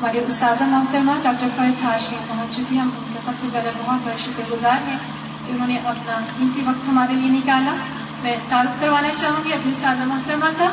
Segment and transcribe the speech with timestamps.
[0.00, 3.70] ہماری استاذہ محترمہ ڈاکٹر فرد ہاشمی پہنچ چکی ہیں۔ ہم ان کا سب سے پہلے
[3.78, 4.98] بہت بہت شکر گزار ہیں
[5.46, 7.74] کہ انہوں نے اپنا قیمتی وقت ہمارے لیے نکالا۔
[8.22, 10.70] میں تعارف کروانا چاہوں گی اپنی استاذہ محترمہ کا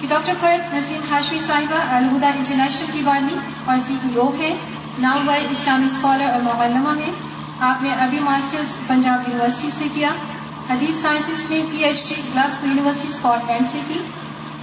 [0.00, 4.54] کہ ڈاکٹر فرد نسیم ہاشمی صاحبہ الہدا انٹرنیشنل کی بانی اور سی ای او ہے
[4.98, 7.12] ناؤ ورلڈ اسلامی اسکالر اور معلمہ ہیں
[7.60, 10.10] آپ نے ابھی ماسٹرز پنجاب یونیورسٹی سے کیا۔
[10.70, 13.08] حدیث سائنسز میں P H D, Glasgow University,
[13.50, 14.00] Scotland سے کی۔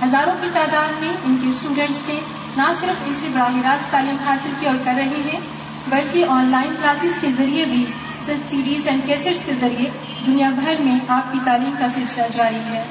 [0.03, 2.19] ہزاروں کی تعداد میں ان کے اسٹوڈینٹس نے
[2.57, 5.39] نہ صرف ان سے براہ راست تعلیم حاصل کی اور کر رہے ہیں،
[5.87, 7.85] بلکہ آن لائن کلاسز کے ذریعے بھی
[8.21, 9.89] سیریز اینڈ کیسٹس کے ذریعے
[10.27, 12.83] دنیا بھر میں آپ کی تعلیم کا سلسلہ جاری ہے۔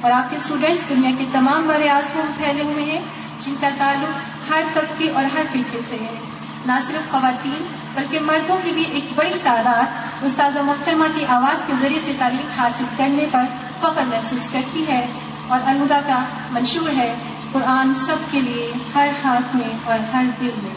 [0.00, 3.00] اور آپ کے اسٹوڈینٹس دنیا کے تمام بڑے آسموں میں پھیلے ہوئے ہیں،
[3.38, 4.10] جن کا تعلق
[4.50, 6.20] ہر طبقے اور ہر فلقے سے ہے۔
[6.66, 9.84] نہ صرف خواتین، بلکہ مردوں کی بھی ایک بڑی تعداد
[10.22, 13.42] استاذ محترمہ کی آواز کے ذریعے سے تعلیم حاصل کرنے پر
[13.80, 15.06] فخر محسوس کرتی ہے۔
[15.48, 17.14] اور الوداع کا منشور ہے
[17.52, 20.74] قرآن سب کے لیے ہر ہاتھ میں اور ہر دل میں۔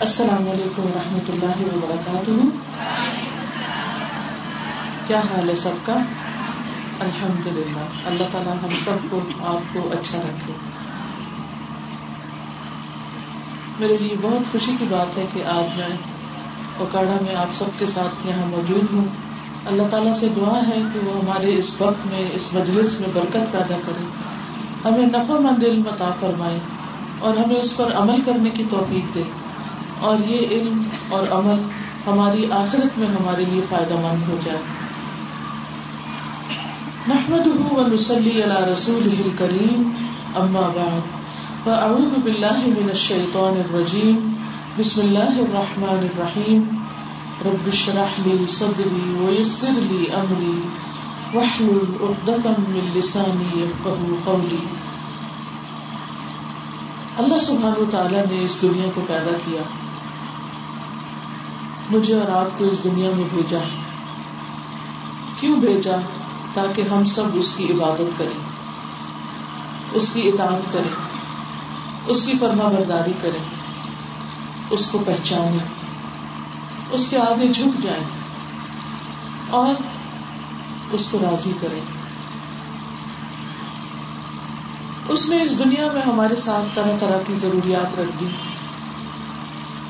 [0.00, 2.46] السلام علیکم و رحمۃ اللہ وبرکاتہ۔
[5.06, 5.92] کیا حال ہے سب کا؟
[7.00, 10.52] الحمد للہ اللہ تعالیٰ ہم سب کو آپ کو اچھا رکھے۔
[13.80, 15.96] میرے لیے بہت خوشی کی بات ہے کہ آج میں
[16.76, 19.04] اوکاڑا میں آپ سب کے ساتھ یہاں موجود ہوں۔
[19.66, 23.52] اللہ تعالیٰ سے دعا ہے کہ وہ ہمارے اس وقت میں، اس مجلس میں برکت
[23.52, 24.29] پیدا کرے۔
[24.84, 26.58] ہمیں نفع مند علم عطا فرمائے
[27.18, 29.22] اور ہمیں اس پر عمل کرنے کی توفیق دے۔
[30.00, 31.62] اور یہ علم اور عمل
[32.06, 34.58] ہماری آخرت میں ہمارے لیے فائدہ مند ہو جائے۔
[37.08, 39.92] نحمده ونصلي على رسوله الكريم
[40.34, 41.00] اما بعد،
[41.64, 44.34] فاعوذ بالله من الشيطان الرجيم
[44.78, 46.84] بسم الله الرحمن الرحيم
[47.44, 50.60] رب اشرح لي صدري ويسر لي امري
[51.34, 54.56] واحلل عقدة من لساني يفقهوا قولي.
[57.18, 59.62] اللہ سبحانہ وتعالی نے اس دنیا کو پیدا کیا۔
[61.90, 63.58] مجھے اور آپ کو اس دنیا میں بھیجا۔
[65.40, 65.96] کیوں بھیجا؟
[66.54, 68.38] تاکہ ہم سب اس کی عبادت کریں۔
[69.92, 70.94] اس کی اطاعت کریں۔
[72.06, 73.44] اس کی فرما برداری کریں۔
[74.70, 75.58] اس کو پہچانے
[76.90, 78.04] اس کے آگے جھک جائیں۔
[79.50, 79.74] اور
[80.92, 81.80] اس کو راضی کریں۔
[85.08, 88.28] اس نے اس دنیا میں ہمارے ساتھ طرح طرح کی ضروریات رکھ دی۔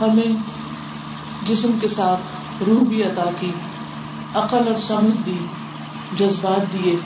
[0.00, 0.36] ہمیں
[1.42, 2.20] جسم کے ساتھ
[2.64, 3.50] روح بھی عطا کی،
[4.34, 5.38] عقل اور سمجھ دی،
[6.18, 6.96] جذبات دیے،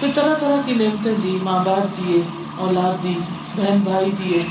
[0.00, 2.22] پھر طرح طرح کی نعمتیں دی ماں باپ دیے،
[2.56, 3.18] اولاد دی
[3.56, 4.42] بہن بھائی دیے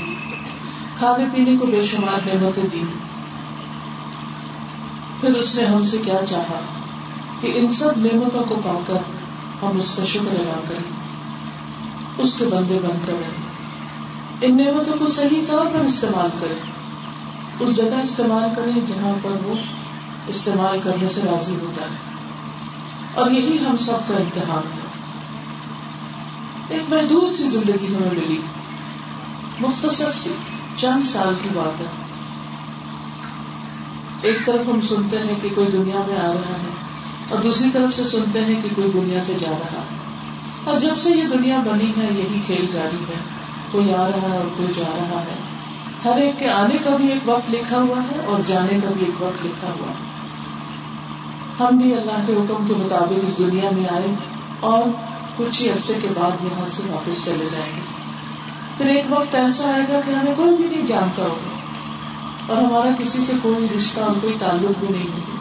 [0.98, 2.82] کھانے پینے کو بے شمار نعمتیں دی۔
[5.20, 6.73] پھر اس نے ہم سے کیا چاہا؟
[7.44, 8.96] کہ ان سب نعمتوں کو پا کر
[9.62, 11.04] ہم اس کا شکر ادا کریں۔
[12.18, 13.54] اس کے بندے بن کر رہیں۔
[14.40, 16.70] ان نعمتوں کو صحیح طور پر استعمال کریں۔
[17.60, 19.54] اس جگہ استعمال کریں جہاں پر وہ
[20.28, 21.96] استعمال کرنے سے راضی ہوتا ہے۔
[23.14, 24.86] اور یہی ہم سب کا امتحان ہے۔
[26.68, 28.40] ایک محدود سی زندگی ہمیں ملی۔
[29.60, 30.30] مختصر سی
[30.76, 31.86] چند سال کی بات ہے۔
[34.22, 36.73] ایک طرف ہم سنتے ہیں کہ کوئی دنیا میں آ رہا ہے۔
[37.28, 39.96] اور دوسری طرف سے سنتے ہیں کہ کوئی دنیا سے جا رہا ہے۔
[40.64, 43.20] اور جب سے یہ دنیا بنی ہے، یہی کھیل جاری ہے۔
[43.70, 45.34] کوئی آ رہا ہے اور کوئی جا رہا ہے۔
[46.04, 49.06] ہر ایک کے آنے کا بھی ایک وقت لکھا ہوا ہے اور جانے کا بھی
[49.06, 50.14] ایک وقت لکھا ہوا ہے۔
[51.60, 54.14] ہم بھی اللہ کے حکم کے مطابق اس دنیا میں آئے
[54.60, 54.82] اور
[55.36, 57.80] کچھ ہی عرصے کے بعد یہاں سے واپس چلے جائیں گے۔
[58.76, 61.56] پھر ایک وقت ایسا آئے گا کہ ہمیں کوئی بھی نہیں جانتا ہوگا
[62.54, 65.33] اور ہمارا کسی سے کوئی رشتہ اور کوئی تعلق بھی نہیں ہوگا۔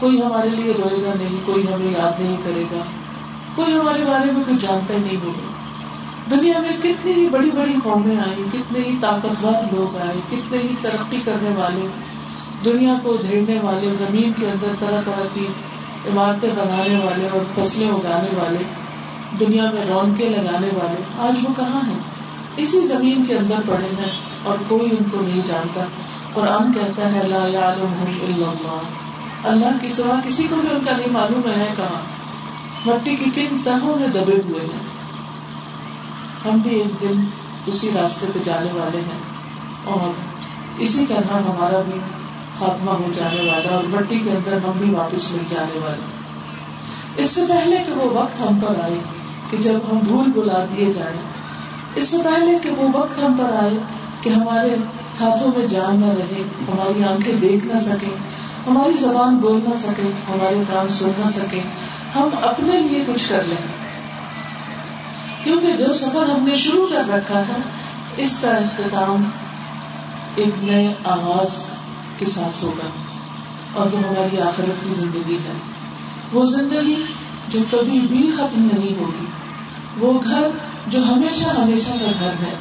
[0.00, 2.82] کوئی ہمارے لیے روئے گا نہیں، کوئی ہمیں یاد نہیں کرے گا۔
[3.54, 5.56] کوئی ہمارے بارے میں کچھ جانتا ہی نہیں ہوگا۔
[6.30, 10.74] دنیا میں کتنی ہی بڑی بڑی قومیں آئی کتنے ہی طاقتور لوگ آئے کتنے ہی
[10.80, 11.86] ترقی کرنے والے،
[12.64, 15.46] دنیا کو دھیڑنے والے، زمین کے اندر طرح طرح کی
[16.06, 18.62] عمارتیں بنانے والے اور فصلیں اگانے والے،
[19.40, 21.98] دنیا میں رونقیں لگانے والے، آج وہ کہاں ہیں؟
[22.56, 25.84] اسی زمین کے اندر پڑے ہیں اور کوئی ان کو نہیں جانتا۔
[26.32, 29.05] قرآن کہتا ہے، لا اللہ
[29.46, 32.16] اللہ کی سوا کسی کو بھی ان کا نہیں معلوم ہے کہاں۔
[32.86, 34.96] مٹی کی کن تہوں میں دبے ہوئے ہیں۔
[36.44, 37.24] ہم بھی ایک دن
[37.66, 39.20] اسی راستے پہ جانے والے ہیں
[39.84, 40.12] اور
[40.78, 42.00] اسی طرح ہمارا بھی
[42.58, 46.02] خاتمہ ہو جانے والا اور مٹی کے اندر ہم بھی واپس مل جانے والے
[47.16, 48.98] اس سے پہلے کہ وہ وقت ہم پر آئے
[49.50, 51.20] کہ جب ہم بھول بلا دیے جائیں۔
[51.94, 53.78] اس سے پہلے کہ وہ وقت ہم پر آئے
[54.20, 54.74] کہ ہمارے
[55.20, 58.16] ہاتھوں میں جان نہ رہے، ہماری آنکھیں دیکھ نہ سکے
[58.66, 61.60] ہماری زبان بول نہ سکے، ہمارے کام سن نہ سکے۔
[62.14, 63.76] ہم اپنے لیے کچھ کر لیں۔
[65.44, 67.56] کیونکہ جو سفر ہم نے شروع کر رکھا ہے،
[68.16, 69.24] اس کا اختتام
[70.34, 71.62] ایک نئے آغاز
[72.18, 72.88] کے ساتھ ہوگا۔
[73.72, 75.52] اور وہ ہماری آخرت کی زندگی ہے۔
[76.32, 77.02] وہ زندگی
[77.48, 79.26] جو کبھی بھی ختم نہیں ہوگی۔
[79.98, 80.48] وہ گھر
[80.86, 82.54] جو ہمیشہ ہمیشہ کا گھر ہے۔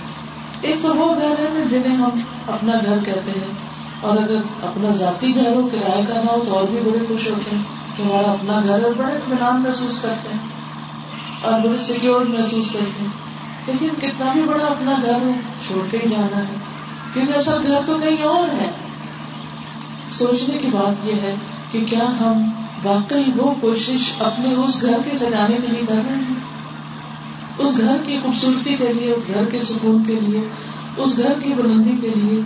[0.61, 2.09] ایک تو وہ گھر ہے جنہیں ہم
[2.47, 3.64] اپنا گھر کہتے ہیں۔
[4.01, 7.29] اور اگر اپنا ذاتی گھر ہو کرایہ کا نہ ہو تو اور بھی بڑے خوش
[7.29, 7.63] ہوتے ہیں
[7.97, 10.39] کہ ہمارا اپنا گھر اور بڑے اطمینان محسوس کرتے ہیں
[11.41, 13.25] اور بڑے سیکور محسوس کرتے ہیں۔
[13.67, 15.31] لیکن کتنا بھی بڑا اپنا گھر ہو،
[15.67, 16.55] چھوڑ کے ہی جانا ہے۔
[17.13, 18.71] کیونکہ اصل گھر تو کہیں اور ہے۔
[20.09, 21.35] سوچنے کی بات یہ ہے
[21.71, 22.49] کہ کیا ہم
[22.83, 26.33] واقعی وہ کوشش اپنے اس گھر کے سجانے کے لیے کر رہے ہیں؟
[27.57, 30.49] اس گھر کی خوبصورتی کے لیے، اس گھر کے سکون کے لیے،
[30.97, 32.41] اس گھر کی بلندی کے لیے۔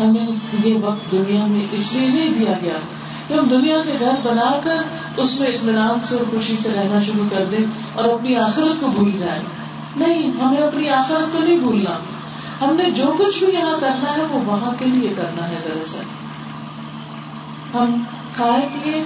[0.00, 0.26] ہمیں
[0.64, 2.78] یہ وقت دنیا میں اس لیے نہیں دیا گیا
[3.28, 4.82] کہ ہم دنیا کے گھر بنا کر
[5.16, 7.64] اس میں اطمینان سے اور خوشی سے رہنا شروع کر دیں
[7.94, 9.42] اور اپنی آخرت کو بھول جائیں۔
[9.96, 11.90] نہیں، ہمیں اپنی آخرت کو نہیں بھولنا۔
[12.60, 16.02] ہم نے جو کچھ بھی یہاں کرنا ہے، وہ وہاں کے لیے کرنا ہے دراصل۔
[17.74, 18.04] ہم
[18.36, 19.04] کھائے پیے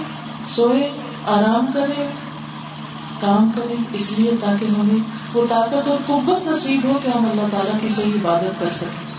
[0.49, 0.89] سوئے
[1.27, 2.07] آرام کریں،
[3.21, 5.03] کام کریں، اس لیے تاکہ ہمیں
[5.33, 9.14] وہ طاقت اور قوت نصیب ہو کہ ہم اللہ تعالیٰ کی صحیح عبادت کر سکیں۔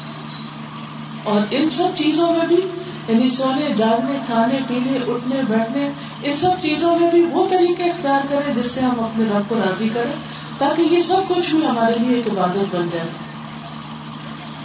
[1.27, 2.61] اور ان سب چیزوں میں بھی
[3.09, 5.91] یعنی سونے، جاگنے، کھانے، پینے، اٹھنے، بیٹھنے،
[6.25, 9.55] ان سب چیزوں میں بھی وہ طریقے اختیار کریں جس سے ہم اپنے رب کو
[9.55, 10.13] راضی کریں،
[10.59, 13.09] تاکہ یہ سب کچھ بھی ہمارے لیے ایک عبادت بن جائے۔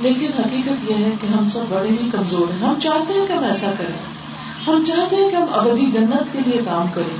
[0.01, 3.33] لیکن حقیقت یہ ہے کہ ہم سب بڑے ہی کمزور ہیں۔ ہم چاہتے ہیں کہ
[3.33, 4.21] ہم ایسا کریں۔
[4.67, 7.17] ہم چاہتے ہیں کہ ہم ابدی جنت کے لیے کام کریں۔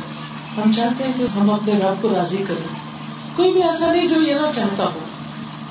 [0.58, 2.76] ہم چاہتے ہیں کہ ہم اپنے رب کو راضی کریں۔
[3.36, 5.00] کوئی بھی ایسا نہیں جو یہ نہ چاہتا ہو۔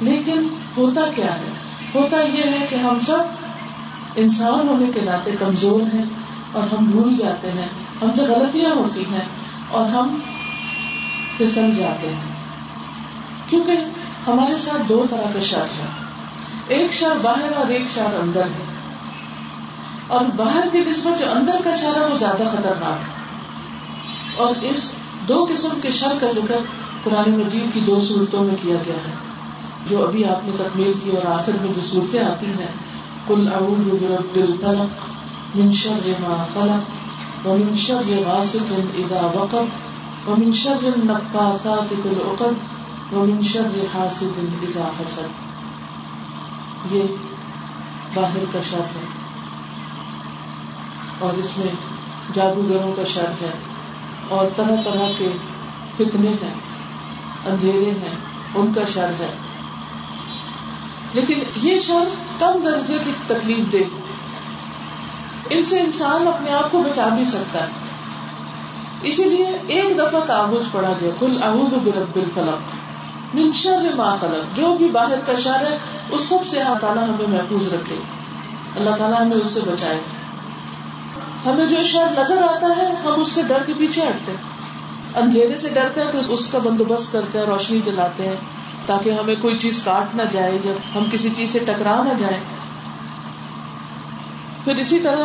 [0.00, 1.52] لیکن ہوتا کیا ہے؟
[1.94, 3.49] ہوتا یہ ہے کہ ہم سب
[4.16, 6.04] انسان ہونے کے ناطے کمزور ہیں
[6.52, 7.68] اور ہم بھول جاتے ہیں،
[8.02, 9.28] ہم سے غلطیاں ہوتی ہیں
[9.68, 10.20] اور ہم
[11.36, 12.24] پھسل جاتے ہیں۔
[13.46, 13.72] کیونکہ
[14.26, 15.86] ہمارے ساتھ دو طرح کا شر ہے
[16.68, 18.64] ایک شر باہر اور ایک شر اندر ہے۔
[20.06, 23.20] اور باہر کی نسبت جو اندر کا شر ہے، وہ زیادہ خطرناک ہے۔
[24.36, 24.94] اور اس
[25.28, 26.56] دو قسم کے شر کا ذکر
[27.02, 29.12] قرآن مجید کی دو صورتوں میں کیا گیا ہے،
[29.86, 32.89] جو ابھی آپ نے تکمیل کی اور آخر میں جو صورتیں آتی ہیں۔
[33.28, 34.90] کل اعوذ برب الفلق
[35.56, 37.00] من شر ما خلق
[37.46, 39.66] ومن شر غاسق اذا وقب
[40.28, 42.54] ومن شر النفاثات في العقد
[43.12, 45.28] ومن شر حاسد اذا حسد.
[46.90, 47.02] یہ
[48.14, 49.06] باہر کا شر ہے
[51.18, 51.74] اور اس میں
[52.32, 53.50] جادوگروں کا شر ہے
[54.28, 55.32] اور طرح طرح کے
[55.96, 56.54] فتنے ہیں،
[57.46, 58.16] اندھیرے ہیں،
[58.54, 59.49] ان کا شر ہے۔
[61.14, 62.04] لیکن یہ شر
[62.38, 63.84] کم درجے کی تکلیف دے۔
[65.50, 67.68] ان سے انسان اپنے آپ کو بچا بھی سکتا ہے۔
[69.02, 72.74] اسی لیے ایک دفعہ تعبض پڑا گیا کل اعوذ برب الفلق
[73.34, 75.78] من شر ما خلق۔ جو بھی باہر کا شر ہے،
[76.10, 77.94] اس سب سے اللہ تعالیٰ ہمیں محفوظ رکھے۔
[78.76, 80.00] اللہ تعالیٰ ہمیں اس سے بچائے۔
[81.46, 84.32] ہمیں جو شر نظر آتا ہے، ہم اس سے ڈر کے پیچھے ہٹتے
[85.16, 88.36] اندھیرے سے ڈرتے ہیں تو اس کا بندوبست کرتے ہیں، روشنی جلاتے ہیں۔
[88.90, 92.40] تاکہ ہمیں کوئی چیز کاٹ نہ جائے یا ہم کسی چیز سے ٹکرا نہ جائیں۔
[94.64, 95.24] پھر اسی طرح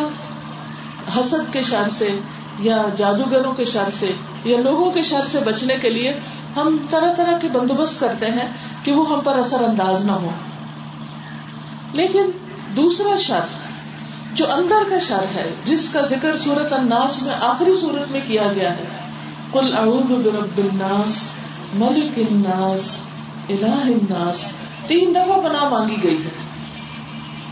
[1.19, 2.19] حسد کے شر سے
[2.59, 4.11] یا جادوگروں کے شر سے
[4.43, 6.13] یا لوگوں کے شر سے بچنے کے لیے
[6.55, 8.53] ہم طرح طرح کے بندوبست کرتے ہیں
[8.83, 10.29] کہ وہ ہم پر اثر انداز نہ ہو۔
[11.93, 12.31] لیکن
[12.75, 13.39] دوسرا شر
[14.33, 18.43] جو اندر کا شر ہے، جس کا ذکر سورت الناس میں آخری صورت میں کیا
[18.55, 18.83] گیا ہے۔
[19.53, 21.31] کل اعوذ برب الناس
[21.73, 23.01] ملک الناس
[23.49, 24.51] الہ الناس،
[24.87, 26.29] تین دفعہ پناہ مانگی گئی ہے۔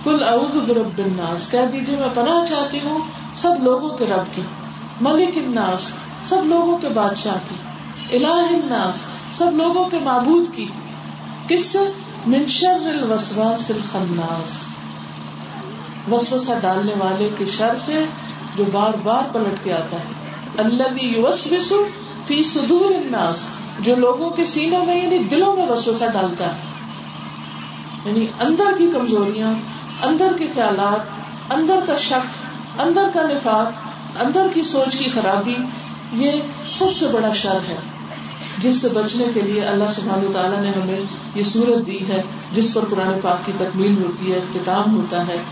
[0.03, 2.97] کل اعوذ برب الناس، کہہ دیجیے میں پناہ چاہتی ہوں
[3.33, 4.41] سب لوگوں کے رب کی۔
[5.01, 5.91] ملک الناس،
[6.23, 7.55] سب لوگوں کے بادشاہ کی۔
[8.17, 10.65] الہ الناس، سب لوگوں کے معبود کی۔
[11.47, 11.79] کس سے؟
[12.25, 14.75] من شر الوسواس الخناس۔
[16.11, 18.05] وسوسہ ڈالنے والے کے شر سے
[18.55, 21.73] جو بار بار پلٹ کے آتا ہے۔ اللہ یوسوس
[22.27, 23.49] فی صدور الناس
[23.83, 26.61] جو لوگوں کے سینوں میں یعنی دلوں میں وسوسہ ڈالتا ہے۔
[28.05, 29.53] یعنی اندر کی کمزوریاں،
[30.03, 30.99] اندر کے خیالات،
[31.53, 32.45] اندر کا شک،
[32.81, 33.67] اندر کا نفاق،
[34.21, 35.55] اندر کی سوچ کی خرابی،
[36.13, 36.31] یہ
[36.67, 37.75] سب سے بڑا شر ہے۔
[38.57, 40.99] جس سے بچنے کے لیے اللہ سبحانہ تعالیٰ نے ہمیں
[41.35, 42.21] یہ صورت دی ہے،
[42.51, 45.43] جس پر قرآن پاک کی تکمیل ہوتی ہے، اختتام ہوتا ہے۔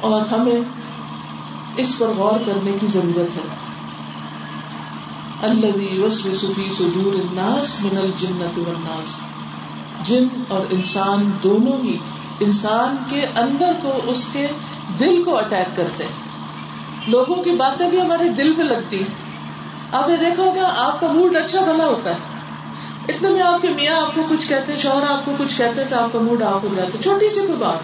[0.00, 0.60] اور ہمیں
[1.76, 3.69] اس پر غور کرنے کی ضرورت ہے۔
[5.42, 6.08] اللہ
[6.70, 9.18] صدور الناس من الجنت والناس.
[10.08, 11.96] جن اور انسان دونوں ہی
[12.40, 14.46] انسان کے اندر کو اس کے
[14.98, 16.06] دل کو اٹیک کرتے
[17.06, 19.02] لوگوں کی باتیں بھی ہمارے دل پہ لگتی
[19.92, 22.18] آپ نے دیکھا ہوگا، آپ کا موڈ اچھا بنا ہوتا ہے.
[23.08, 25.96] اتنے میں آپ کے میاں آپ کو کچھ کہتے شوہر آپ کو کچھ کہتے تو
[25.98, 27.80] آپ کا موڈ آف ہو جاتا چھوٹی سی کوئی بات.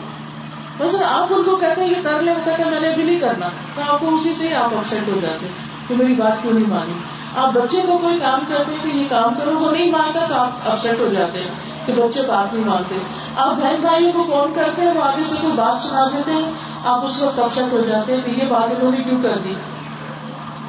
[0.78, 3.02] بس آپ ان کو کہتے ہیں، یہ کر لیں وہ کہتے ہیں، میں نے ابھی
[3.02, 3.48] نہیں کرنا.
[3.74, 5.46] تو آپ کو اسی سے ہی آپ اپسٹ ہو جاتے
[5.88, 6.92] کہ میری بات کیوں نہیں مانی.
[7.36, 10.34] آپ بچے کو کوئی کام کرتے ہیں کہ یہ کام کرو، وہ نہیں مانتا تو
[10.34, 12.94] آپ اپسٹ ہو جاتے ہیں کہ بچے بات نہیں مانتے۔
[13.36, 16.50] آپ بہن بھائیوں کو فون کرتے ہیں، وہ آگے سے کوئی بات سنا دیتے ہیں،
[16.84, 19.54] آپ اس وقت اپسٹ ہو جاتے ہیں کہ یہ بات انہوں نے کیوں کر دی۔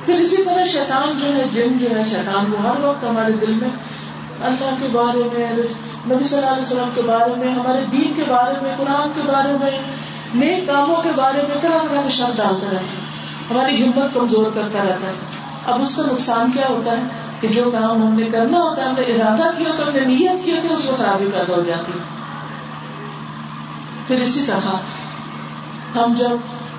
[0.05, 3.53] پھر اسی طرح شیطان جو ہے، جن جو ہے، شیطان وہ ہر وقت ہمارے دل
[3.53, 3.69] میں
[4.41, 5.49] اللہ کے بارے میں،
[6.11, 9.21] نبی صلی اللہ علیہ وسلم کے بارے میں، ہمارے دین کے بارے میں، قرآن کے
[9.27, 9.79] بارے میں،
[10.33, 13.05] نیک کاموں کے بارے میں، طرح طرح کے شبد ڈالتا رہتا ہے
[13.51, 17.03] ہماری ہمت کمزور کرتا رہتا ہے۔ اب اس کا نقصان کیا ہوتا ہے
[17.39, 20.05] کہ جو کام ہم نے کرنا ہوتا ہے، ہم نے ارادہ کیا تو ہم نے
[20.05, 21.91] نیت کیا تو اس کو خرابی پیدا ہو جاتی۔
[24.07, 24.69] پھر اسی طرح
[25.97, 26.29] ہم جب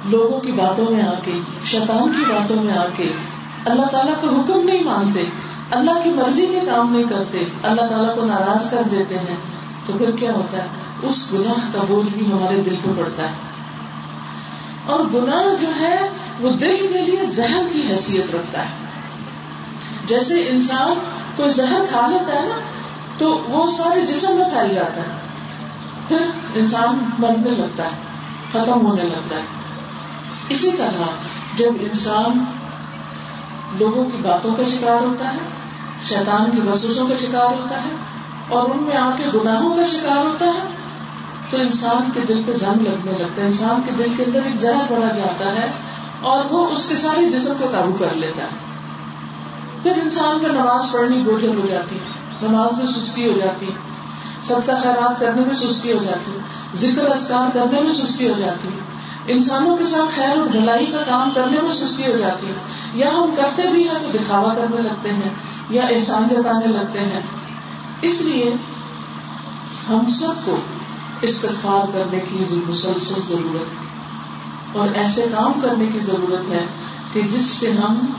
[0.05, 3.13] لوگوں کی باتوں میں آ کے، شیطان کی باتوں میں آ کے،
[3.67, 5.25] اللہ تعالیٰ کا حکم نہیں مانتے،
[5.71, 9.37] اللہ کی مرضی کے کام نہیں کرتے، اللہ تعالیٰ کو ناراض کر دیتے ہیں،
[9.87, 10.67] تو پھر کیا ہوتا ہے؟
[11.03, 13.58] اس گناہ کا بوجھ بھی ہمارے دل کو پڑتا ہے۔
[14.89, 16.09] اور گناہ جو ہے،
[16.41, 18.87] وہ دل کے لیے زہر کی حیثیت رکھتا ہے۔
[20.07, 20.95] جیسے انسان
[21.37, 22.59] کوئی زہر کھا لیتا ہے نا،
[23.19, 25.19] تو وہ سارے جسم میں پھیل جاتا ہے۔
[26.09, 26.19] پھر
[26.55, 27.97] انسان مرنے لگتا ہے،
[28.53, 29.47] ختم ہونے لگتا ہے۔
[30.49, 31.03] اسی طرح
[31.57, 32.45] جب انسان
[33.79, 35.49] لوگوں کی باتوں کا شکار ہوتا ہے،
[36.05, 37.91] شیطان کی وسوسوں کا شکار ہوتا ہے،
[38.49, 40.78] اور ان میں آ کے گناہوں کا شکار ہوتا ہے
[41.51, 44.57] تو انسان کے دل پہ زنگ لگنے لگتا ہے۔ انسان کے دل کے اندر ایک
[44.57, 45.67] زہر بڑا جاتا ہے
[46.21, 48.67] اور وہ اس کے سارے جسم کو قابو کر لیتا ہے۔
[49.83, 51.99] پھر انسان کا نماز پڑھنی بوجھل ہو جاتی
[52.43, 53.67] نماز میں سستی ہو جاتی
[54.43, 56.39] سب کا خیرات کرنے میں سستی ہو جاتی
[56.75, 58.69] ذکر اسکار کرنے میں سستی ہو جاتی
[59.33, 62.53] انسانوں کے ساتھ خیر اور بھلائی کا کام کرنے میں سستی ہو جاتی
[62.95, 65.31] یا ہم کرتے بھی ہیں تو دکھاوا کرنے لگتے ہیں،
[65.71, 67.21] یا احسان جتانے لگتے ہیں۔
[68.03, 68.55] اس لیے
[69.89, 70.57] ہم سب کو
[71.23, 73.89] استغفار کرنے کی مسلسل ضرورت ہے۔
[74.79, 76.67] اور ایسے کام کرنے کی ضرورت ہے
[77.13, 78.13] کہ جس سے ہم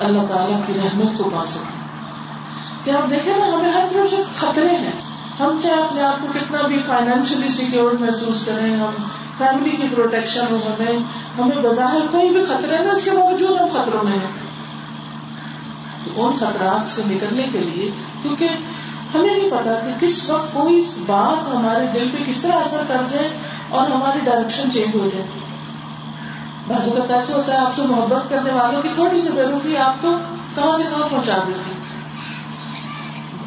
[0.00, 1.86] اللہ تعالیٰ کی رحمت کو پا سکیں۔
[2.84, 4.92] کہ آپ دیکھیں نا، ہمیں ہر طرف سے خطرے ہیں۔
[5.40, 8.90] ہم چاہے اپنے آپ کو کتنا بھی فائنینشلی سیکور محسوس کریں، ہم
[9.38, 10.98] فیملی کی پروٹیکشن ہو ہمیں
[11.38, 14.46] ہمیں بظاہر کوئی بھی خطرے نا، اس کے باوجود ہم خطروں میں ہیں۔
[16.16, 17.90] ان خطرات سے نکلنے کے لیے،
[18.22, 18.48] کیونکہ
[19.18, 23.02] ہمیں نہیں پتا کہ کس وقت کوئی بات ہمارے دل پہ کس طرح اثر کر
[23.10, 23.28] جائے
[23.68, 25.26] اور ہماری ڈائریکشن چینج ہو جائے۔
[26.68, 29.28] بعض اوقات ایسے ہوتا ہے آپ سے محبت کرنے والوں کی تھوڑی سی
[29.64, 30.18] بے آپ کو
[30.54, 31.72] کہاں سے کہاں پہنچا دیتی۔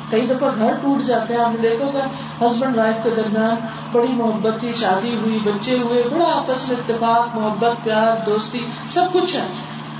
[0.09, 2.07] کئی دفعہ گھر ٹوٹ جاتے ہیں، آپ نے دیکھو گا
[2.47, 3.55] ہسبینڈ وائف کے درمیان
[3.91, 8.59] بڑی محبت تھی، شادی ہوئی، بچے ہوئے، بڑا آپس میں اتفاق، محبت، پیار، دوستی،
[8.89, 9.47] سب کچھ ہے۔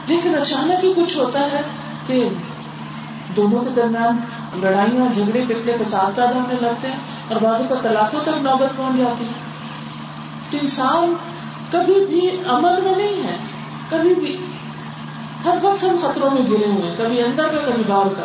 [0.08, 1.62] لیکن اچانک ہی کچھ ہوتا ہے
[2.08, 2.30] کہ
[3.36, 4.18] دونوں کے درمیان
[4.62, 7.00] لڑائیاں جھگڑے پکڑے کے ساتھ پیدا ہونے لگتے ہیں
[7.30, 9.32] اور بازو کا طلاقوں تک نوبت پہنچ جاتی ہے۔
[10.52, 11.14] تو انسان
[11.72, 13.38] کبھی بھی امن میں نہیں ہے،
[13.90, 14.38] کبھی بھی۔
[15.46, 18.24] ہر وقت ہم خطروں میں گرے ہوئے کبھی اندر کا، کبھی باہر کا۔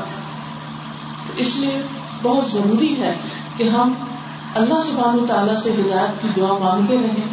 [1.36, 1.82] اس لیے
[2.22, 3.14] بہت ضروری ہے
[3.56, 3.94] کہ ہم
[4.54, 7.28] اللہ سبحانہ تعالیٰ سے ہدایت کی دعا مانگتے رہیں۔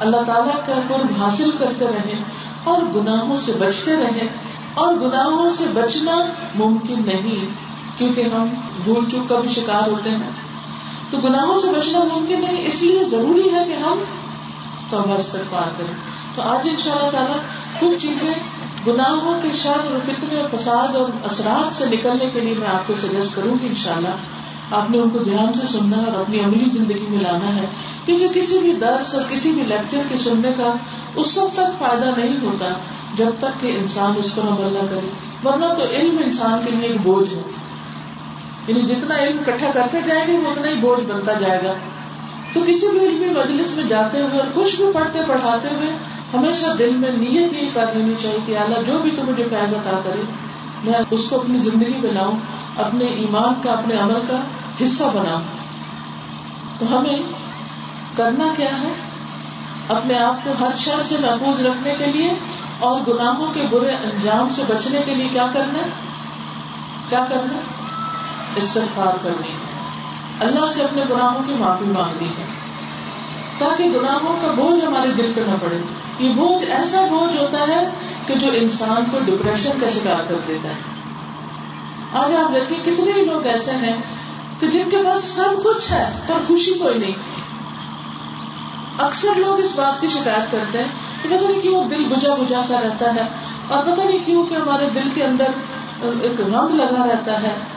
[0.00, 2.24] اللہ تعالیٰ کا قرب حاصل کرتے رہیں
[2.64, 4.28] اور گناہوں سے بچتے رہیں۔
[4.74, 6.12] اور گناہوں سے بچنا
[6.54, 7.65] ممکن نہیں۔
[7.98, 10.30] کیونکہ ہم بھول چوک کا بھی شکار ہوتے ہیں۔
[11.10, 13.98] تو گناہوں سے بچنا ممکن نہیں اس لیے ضروری ہے کہ ہم
[14.90, 15.94] توبہ استغفار کریں۔
[16.34, 17.36] تو آج ان شاء اللہ تعالیٰ
[17.80, 18.34] کچھ چیزیں
[18.86, 22.86] گناہوں کے شر اور فتنے اور فساد اور اثرات سے نکلنے کے لیے میں آپ
[22.86, 24.08] کو سجیسٹ کروں گی ان شاء اللہ
[24.70, 27.66] آپ نے ان کو دھیان سے سننا اور اپنی عملی زندگی میں لانا ہے۔
[28.04, 30.72] کیونکہ کسی بھی درس اور کسی بھی لیکچر کے سننے کا
[31.14, 32.66] اس وقت تک فائدہ نہیں ہوتا
[33.14, 35.08] جب تک کہ انسان اس پر عمل نہ کرے۔
[35.44, 37.42] ورنہ تو علم انسان کے لیے ایک بوجھ ہے۔
[38.66, 41.72] یعنی جتنا علم اکٹھا کرتے جائیں گے، اتنا ہی بوجھ بنتا جائے گا۔
[42.52, 45.88] تو کسی بھی علمی مجلس میں جاتے ہوئے اور کچھ بھی پڑھتے پڑھاتے ہوئے
[46.34, 49.74] ہمیشہ دل میں نیت یہ کر لینی چاہیے کہ اللہ جو بھی تم مجھے فیض
[49.74, 50.22] عطا کرے،
[50.84, 52.40] میں اس کو اپنی زندگی میں لاؤں
[52.76, 54.40] اپنے ایمان کا، اپنے عمل کا
[54.82, 55.42] حصہ بناؤں۔
[56.78, 57.18] تو ہمیں
[58.16, 58.92] کرنا کیا ہے؟
[59.88, 62.34] اپنے آپ کو ہر شہر سے محفوظ رکھنے کے لیے
[62.78, 65.78] اور گناہوں کے برے انجام سے بچنے کے لیے کیا کرنا
[67.08, 67.58] کیا کرنا
[68.56, 69.76] استغفار کرنی ہے۔
[70.40, 72.44] اللہ سے اپنے گناہوں کی معافی مانگنی ہے۔
[73.58, 75.78] تاکہ گناہوں کا بوجھ ہمارے دل پہ نہ پڑے۔
[76.18, 77.88] یہ بوجھ ایسا بوجھ ہوتا ہے
[78.26, 80.74] کہ جو انسان کو ڈپریشن کا شکار کر دیتا ہے۔
[82.12, 83.96] آج آپ دیکھیں کتنے لوگ ایسے ہیں
[84.60, 87.46] کہ جن کے پاس سب کچھ ہے پر خوشی کوئی نہیں۔
[88.98, 90.88] اکثر لوگ اس بات کی شکایت کرتے ہیں
[91.22, 93.28] کہ پتہ نہیں کیوں دل بجا بجا سا رہتا ہے
[93.68, 95.46] اور پتہ نہیں کیوں کہ ہمارے دل کے اندر
[96.00, 97.75] ایک غم لگا رہتا ہے۔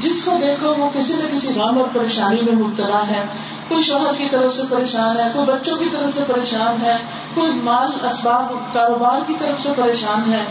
[0.00, 3.24] جس کو دیکھو وہ کسی نہ کسی غم اور پریشانی میں مبتلا ہے۔
[3.68, 6.96] کوئی شوہر کی طرف سے پریشان ہے، کوئی بچوں کی طرف سے پریشان ہے،
[7.34, 10.44] کوئی مال، اسباب، کاروبار کی طرف سے پریشان ہے۔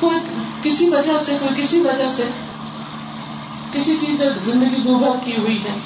[0.00, 0.18] کوئی
[0.62, 2.30] کسی وجہ سے، کوئی کسی وجہ سے
[3.72, 5.78] کسی چیز میں زندگی دوبھر کی ہوئی ہے۔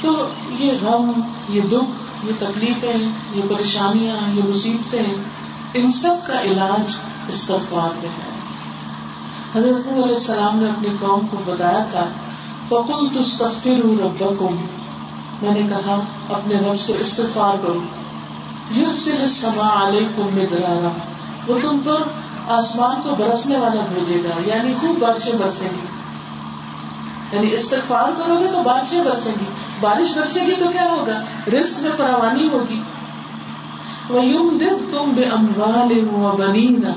[0.00, 1.12] تو یہ غم،
[1.48, 5.14] یہ دکھ، یہ تکلیفیں، یہ پریشانیاں، یہ مصیبتیں،
[5.74, 6.96] ان سب کا علاج
[7.28, 8.27] استغفار میں ہے۔
[9.58, 12.06] حضرت علیہ السلام نے اپنی قوم کو بتایا تھا
[12.68, 14.56] فکل تستغفر ربکم
[15.42, 17.80] میں نے کہا، اپنے رب سے استغفار کرو۔
[18.76, 20.88] یرسل السماء علیکم مدرارا۔
[21.46, 22.02] وہ تم پر
[22.48, 25.86] آسمان کو برسنے والا بھیجے گا یعنی خوب بارشیں برسیں گی۔
[27.36, 29.44] یعنی استغفار کرو گے تو بارشیں برسیں گی۔
[29.80, 31.20] بارش برسے گی تو کیا ہوگا؟
[31.52, 32.82] رسک میں فراوانی ہوگی۔
[34.10, 36.88] وَيُمْدِدْكُمْ بِأَمْوَالٍ وَبَنِينَ۔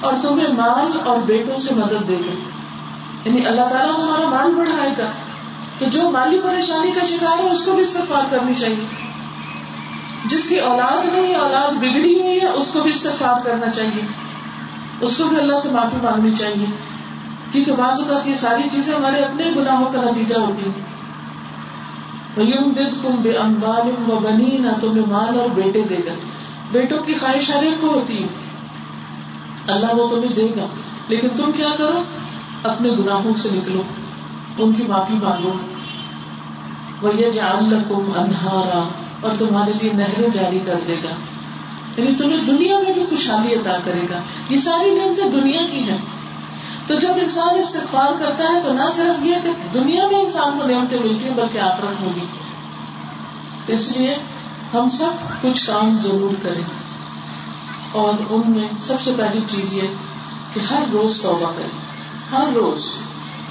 [0.00, 2.32] اور تمہیں مال اور بیٹوں سے مدد دے گا۔
[3.24, 5.10] یعنی اللہ تعالیٰ تمہارا مال بڑھائے گا۔
[5.78, 8.84] تو جو مالی پریشانی کا شکار ہے، اس کو بھی استغفار کرنی چاہیے۔
[10.24, 14.00] جس کی اولاد نہیں، اولاد بگڑی ہوئی ہے، اس کو بھی استغفار کرنا چاہیے۔
[15.00, 16.66] اس کو بھی اللہ سے معافی مانگنی چاہیے۔
[17.52, 20.88] کیونکہ بعض اوقات یہ ساری چیزیں ہمارے اپنے گناہوں کا نتیجہ ہوتی ہیں۔
[23.22, 26.12] بے امبال و بنی نہ تمہیں مال اور بیٹے دے گا۔
[26.72, 28.28] بیٹوں کی خواہش ہر ایک کو ہوتی ہے۔
[29.72, 30.66] اللہ وہ تمہیں دے گا۔
[31.08, 32.02] لیکن تم کیا کرو؟
[32.62, 33.82] اپنے گناہوں سے نکلو۔
[34.58, 35.52] ان کی معافی مانگو۔
[37.02, 38.88] وہ جان لکم انہارا
[39.20, 41.14] اور تمہارے لیے نہریں جاری کر دے گا۔
[41.96, 45.98] یعنی تمہیں دنیا میں بھی خوشحالی عطا کرے گا۔ یہ ساری نعمتیں دنیا کی ہیں۔
[46.86, 50.68] تو جب انسان استغفار کرتا ہے تو نہ صرف یہ کہ دنیا میں انسان کو
[50.68, 52.26] نعمتیں ملتی ہیں، بلکہ آخرت ہوگی
[53.66, 54.16] اس لیے
[54.74, 56.62] ہم سب کچھ کام ضرور کریں۔
[57.92, 59.82] اور ان میں سب سے پہلی چیز یہ
[60.54, 61.78] کہ ہر روز توبہ کریں۔
[62.32, 62.94] ہر روز۔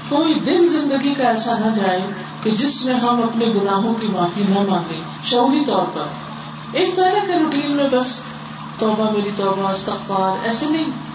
[0.10, 2.08] کوئی دن زندگی کا ایسا نہ جائے
[2.44, 6.08] کہ جس میں ہم اپنے گناہوں کی معافی نہ مانگے شعوری طور پر۔
[6.72, 8.24] ایک تو ہے کہ روٹین میں بس
[8.80, 11.08] توبہ میری توبہ، استغفار، ایسے نہیں۔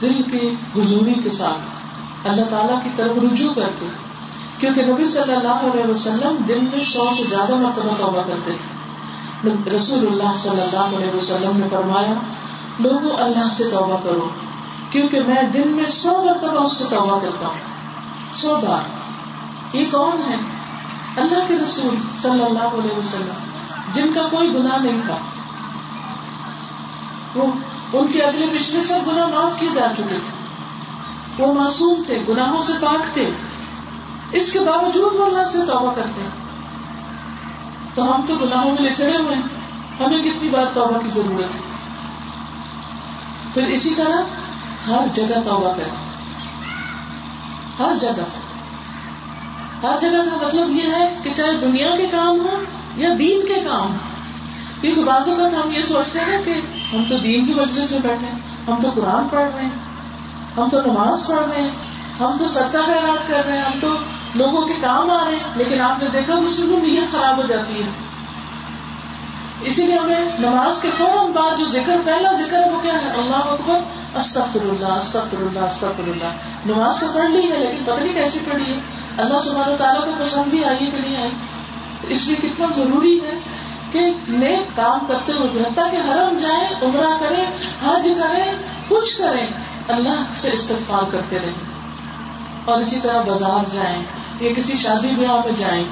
[0.00, 1.60] دل کے گزوری کے ساتھ۔
[2.26, 3.86] اللہ تعالیٰ کی طرف رجوع کر کے
[4.58, 8.83] کیونکہ نبی صلی اللہ علیہ وسلم دن میں سو سے زیادہ مرتبہ توبہ کرتے تھے۔
[9.76, 12.14] رسول اللہ صلی اللہ علیہ وسلم نے فرمایا،
[12.78, 14.28] لوگوں، اللہ سے توبہ کرو،
[14.90, 17.58] کیونکہ میں دن میں سو مرتبہ اس سے توبہ کرتا ہوں۔
[18.34, 18.88] سو بار۔
[19.76, 20.36] یہ کون ہے؟
[21.16, 23.34] اللہ کے رسول صلی اللہ علیہ وسلم،
[23.92, 25.16] جن کا کوئی گناہ نہیں تھا۔
[27.34, 27.46] وہ
[27.92, 30.44] ان کے اگلے پچھلے سب گنا معاف کیے جا چکے تھے۔
[31.38, 33.30] وہ معصوم تھے، گناہوں سے پاک تھے۔
[34.32, 36.43] اس کے باوجود وہ اللہ سے توبہ کرتے
[37.94, 39.42] تو ہم تو گناہوں میں لچڑے ہوئے ہیں۔
[40.00, 41.60] ہمیں کتنی بار توبہ کی ضرورت ہے؟
[43.54, 44.16] پھر اسی طرح
[44.90, 46.04] ہر جگہ توبہ کریں۔
[47.78, 48.22] ہر جگہ۔
[49.82, 52.60] ہر جگہ کا مطلب یہ ہے کہ چاہے دنیا کے کام ہو
[52.96, 53.98] یا دین کے کام ہو
[54.80, 56.50] کیونکہ بعض اوقات ہم یہ سوچتے ہیں کہ
[56.96, 59.72] ہم تو دین کی مجلس میں بیٹھے ہیں، ہم تو قرآن پڑھ رہے ہیں،
[60.56, 61.70] ہم تو نماز پڑھ رہے ہیں،
[62.20, 63.88] ہم تو سطح خیرات کر رہے ہیں، ہم تو
[64.34, 67.42] لوگوں کے کام آ رہے ہیں، لیکن آپ نے دیکھا اس میں نیت خراب ہو
[67.48, 67.88] جاتی ہے۔
[69.62, 73.48] اسی لیے ہمیں نماز کے فوراً بعد جو ذکر، پہلا ذکر وہ کیا ہے؟ اللہ
[73.48, 73.78] اکبر
[74.16, 76.32] استغفر اللہ استغفر اللہ استغفر اللہ
[76.66, 78.78] نماز تو پڑھ لی ہے، لیکن پتہ نہیں کیسی پڑھی ہے۔
[79.18, 81.30] اللہ سبحانہ تعالیٰ کو پسند بھی آئی کہ نہیں آئی؟
[82.08, 83.38] اس لیے کتنا ضروری ہے
[83.92, 87.44] کہ نیک کام کرتے ہوئے حتیٰ کہ حرم جائیں عمرہ کریں
[87.86, 88.52] حج کریں
[88.88, 89.46] کچھ کریں
[89.88, 91.72] اللہ سے استغفار کرتے رہیں
[92.64, 94.04] اور اسی طرح بازار جائیں۔
[94.44, 95.84] یا کسی شادی بیاہ میں جائیں۔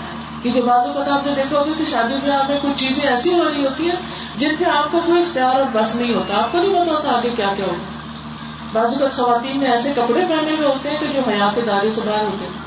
[0.42, 3.44] کیونکہ بعض اوقات آپ نے دیکھا ہوگا کہ شادی بیاہ میں کچھ چیزیں ایسی ہو
[3.44, 3.96] رہی ہوتی ہیں
[4.36, 7.08] جن پہ آپ کو کوئی اختیار اور بس نہیں ہوتا۔ آپ کو نہیں پتا ہوتا
[7.10, 8.02] آگے کیا کیا ہوگا
[8.72, 12.00] بعض اوقات خواتین نے ایسے کپڑے پہنے ہوئے ہوتے ہیں کہ جو حیات دارے سے
[12.06, 12.62] باہر ہوتے ہیں۔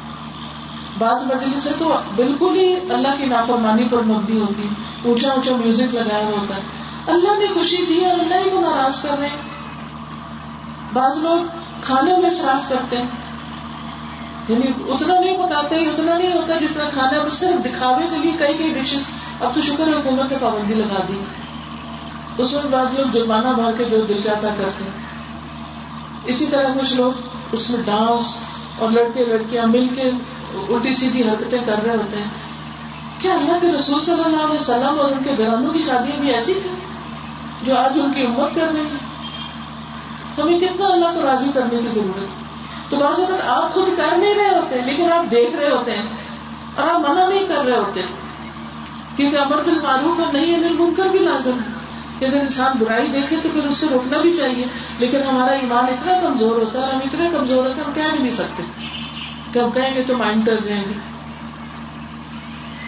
[0.98, 4.68] بعض مجلس سے تو بالکل ہی اللہ کی نافرمانی پر مبنی ہوتی
[5.06, 6.62] اونچا اونچا میوزک لگایا ہوا ہوتا ہے۔
[7.08, 9.42] اللہ نے خوشی دی اور اللہ ہی کو ناراض کر رہے ہیں۔
[10.94, 11.40] بعض لوگ
[11.82, 13.06] کھانے میں صاف کرتے ہیں۔
[14.48, 18.54] یعنی اتنا نہیں پکاتے، اتنا نہیں ہوتا جتنا کھانا اب صرف دکھاوے کے لیے کئی
[18.54, 19.02] کئی ڈشز
[19.42, 21.20] اب تو شکر ہے حکومت نے پابندی لگا دی۔
[22.38, 25.06] اس میں بعض لوگ جرمانہ بھر کے جو دل چاہتا کرتے ہیں۔
[26.26, 27.12] اسی طرح کچھ لوگ
[27.52, 28.38] اس میں ڈانس
[28.80, 30.02] اور لڑکے لڑکیاں مل کے
[30.70, 32.30] الٹی سیدھی حرکتیں کر رہے ہوتے ہیں۔
[33.20, 36.30] کیا اللہ کے رسول صلی اللہ علیہ وسلم اور ان کے گھرانوں کی شادیاں بھی
[36.30, 36.72] ایسی تھی
[37.64, 39.16] جو آج ان کی امت کر رہی ہیں
[40.38, 42.45] ہمیں کتنا اللہ کو راضی کرنے کی ضرورت ہے؟
[42.90, 46.06] تو بعض اوقات آپ خود کر نہیں رہے ہوتے، لیکن آپ دیکھ رہے ہوتے ہیں
[46.76, 48.02] اور آپ منع نہیں کر رہے ہوتے۔
[49.16, 51.86] کیونکہ امر بل معروف اور نہیں انل منکر بھی لازم ہے۔
[52.20, 54.66] کہ اگر انسان برائی دیکھے تو پھر اس سے روکنا بھی چاہیے۔
[55.00, 58.16] لیکن ہمارا ایمان اتنا کمزور ہوتا ہے اور ہم اتنے کمزور ہوتے ہیں، ہم کہہ
[58.16, 58.64] بھی نہیں سکتے۔
[59.52, 60.94] کہ ہم کہیں گے تو مائنڈ کر جائیں گے۔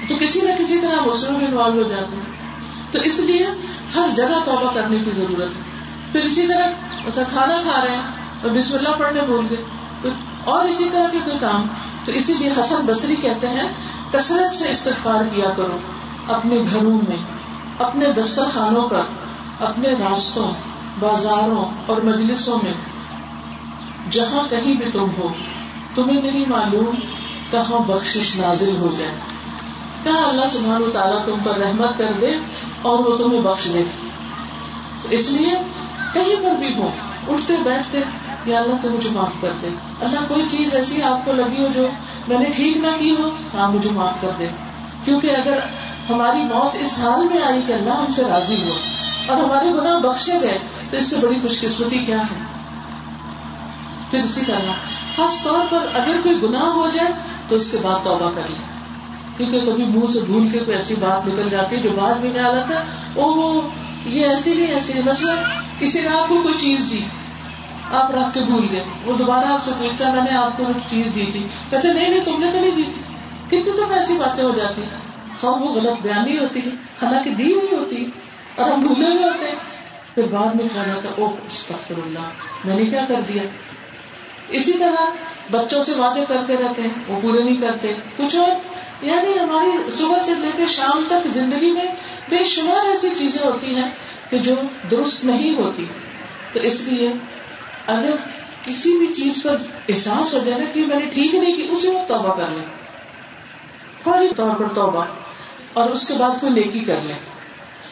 [0.07, 2.25] تو کسی نہ کسی طرح مسلم میں انوالو ہو جاتے ہیں۔
[2.91, 3.47] تو اس لیے
[3.95, 5.61] ہر جگہ توبہ کرنے کی ضرورت ہے۔
[6.11, 6.67] پھر اسی طرح
[7.03, 8.01] ایسا کھانا کھا رہے ہیں
[8.41, 9.86] اور بسم اللہ پڑھنے بول گئے۔
[10.43, 11.67] اور اسی طرح کے کوئی کام،
[12.05, 13.69] تو اسی لیے حسن بصری کہتے ہیں،
[14.11, 15.77] کثرت سے استغفار کیا کرو،
[16.27, 17.17] اپنے گھروں میں،
[17.79, 19.01] اپنے دسترخانوں پر،
[19.59, 20.51] اپنے راستوں،
[20.99, 22.73] بازاروں اور مجلسوں میں،
[24.11, 25.29] جہاں کہیں بھی تم ہو،
[25.95, 26.95] تمہیں نہیں معلوم
[27.51, 29.11] کہاں بخش نازل ہو جائے۔
[30.03, 32.35] کہاں اللہ سبحانہ و تعالیٰ تم پر رحمت کر دے
[32.81, 33.83] اور وہ تمہیں بخش دے؟
[35.09, 35.51] اس لیے
[36.13, 36.89] کہیں پر بھی ہو،
[37.27, 37.99] اٹھتے بیٹھتے
[38.47, 39.67] یا اللہ تو مجھے معاف کر دے۔
[40.01, 41.87] اللہ، کوئی چیز ایسی آپ کو لگی ہو جو
[42.27, 44.45] میں نے ٹھیک نہ کی ہو ہاں مجھے معاف کر دے۔
[45.05, 45.59] کیونکہ اگر
[46.09, 48.73] ہماری موت اس حال میں آئی کہ اللہ ہم سے راضی ہو
[49.27, 50.57] اور ہمارے گناہ بخشے گئے،
[50.91, 52.43] تو اس سے بڑی خوش قسمتی کیا ہے؟
[54.11, 54.71] پھر اسی طرح،
[55.17, 57.11] خاص طور پر اگر کوئی گناہ ہو جائے،
[57.47, 58.77] تو اس کے بعد توبہ کر لیں۔
[59.37, 62.33] کیونکہ کبھی منہ سے بھول کے کوئی ایسی بات نکل جاتی ہے جو بعد میں
[62.33, 63.61] خیال آتا ہے وہ
[64.05, 65.33] یہ ایسی نہیں ایسی مثلا
[65.79, 66.99] کسی نے آپ کو کوئی چیز دی۔
[67.91, 70.91] آپ رکھ کے بھول گئے۔ وہ دوبارہ آپ سے پوچھتا میں نے آپ کو کچھ
[70.91, 74.17] چیز دی تھی۔ کہتے نہیں نہیں، تم نے تو نہیں دی تھی۔ کتنی تو ایسی
[74.17, 74.99] باتیں ہو جاتی ہیں؟
[75.39, 76.69] خواہ وہ غلط بیانی ہوتی ہے
[77.01, 78.05] حالانکہ دی ہوئی ہوتی
[78.55, 79.55] اور ہم بھولے ہوئے ہوتے ہیں۔
[80.15, 82.29] پھر بعد میں خیال آتا او استغفر اللہ،
[82.65, 83.43] میں نے کیا کر دیا؟
[84.49, 85.03] اسی طرح
[85.51, 88.49] بچوں سے وعدے کرتے رہتے ہیں، وہ پورے نہیں کرتے۔ کچھ اور
[89.01, 91.85] یعنی ہماری صبح سے لے کے شام تک زندگی میں
[92.29, 93.89] بے شمار ایسی چیزیں ہوتی ہیں
[94.29, 94.55] کہ جو
[94.91, 95.85] درست نہیں ہوتی۔
[96.53, 97.09] تو اس لیے
[97.87, 98.15] اگر
[98.63, 99.51] کسی بھی چیز کا
[99.89, 102.65] احساس ہو جائے نا کہ میں نے ٹھیک نہیں کی اسی وقت توبہ کر لیں
[104.03, 105.05] فوری طور پر توبہ،
[105.73, 107.15] اور اس کے بعد کوئی نیکی کر لیں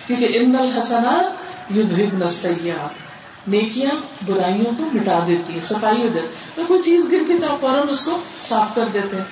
[0.08, 1.46] کیونکہ ان الحسنات
[1.78, 3.06] یدھبن السیئات۔
[3.48, 6.28] نیکیاں برائیوں کو مٹا دیتی ہے صفائی ہو جاتی
[6.58, 9.24] ہے کوئی چیز گر گئی تو آپ فوراً اس کو صاف کر دیتے ہیں۔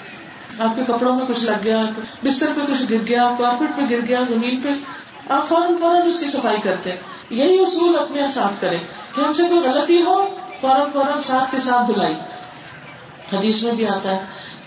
[0.59, 1.85] آپ کے کپڑوں میں کچھ لگ گیا،
[2.23, 4.69] بستر پہ کچھ گر گیا، کارپیٹ پہ گر گیا، زمین پہ۔
[5.29, 6.97] آپ فوراً فوراً اس کی صفائی کرتے ہیں۔
[7.29, 8.79] یہی اصول اپنے ساتھ کریں۔
[9.15, 12.13] کہ ہم سے کوئی غلطی ہو فوراً فوراً ساتھ کے ساتھ دھلائی
[13.33, 14.19] حدیث میں بھی آتا ہے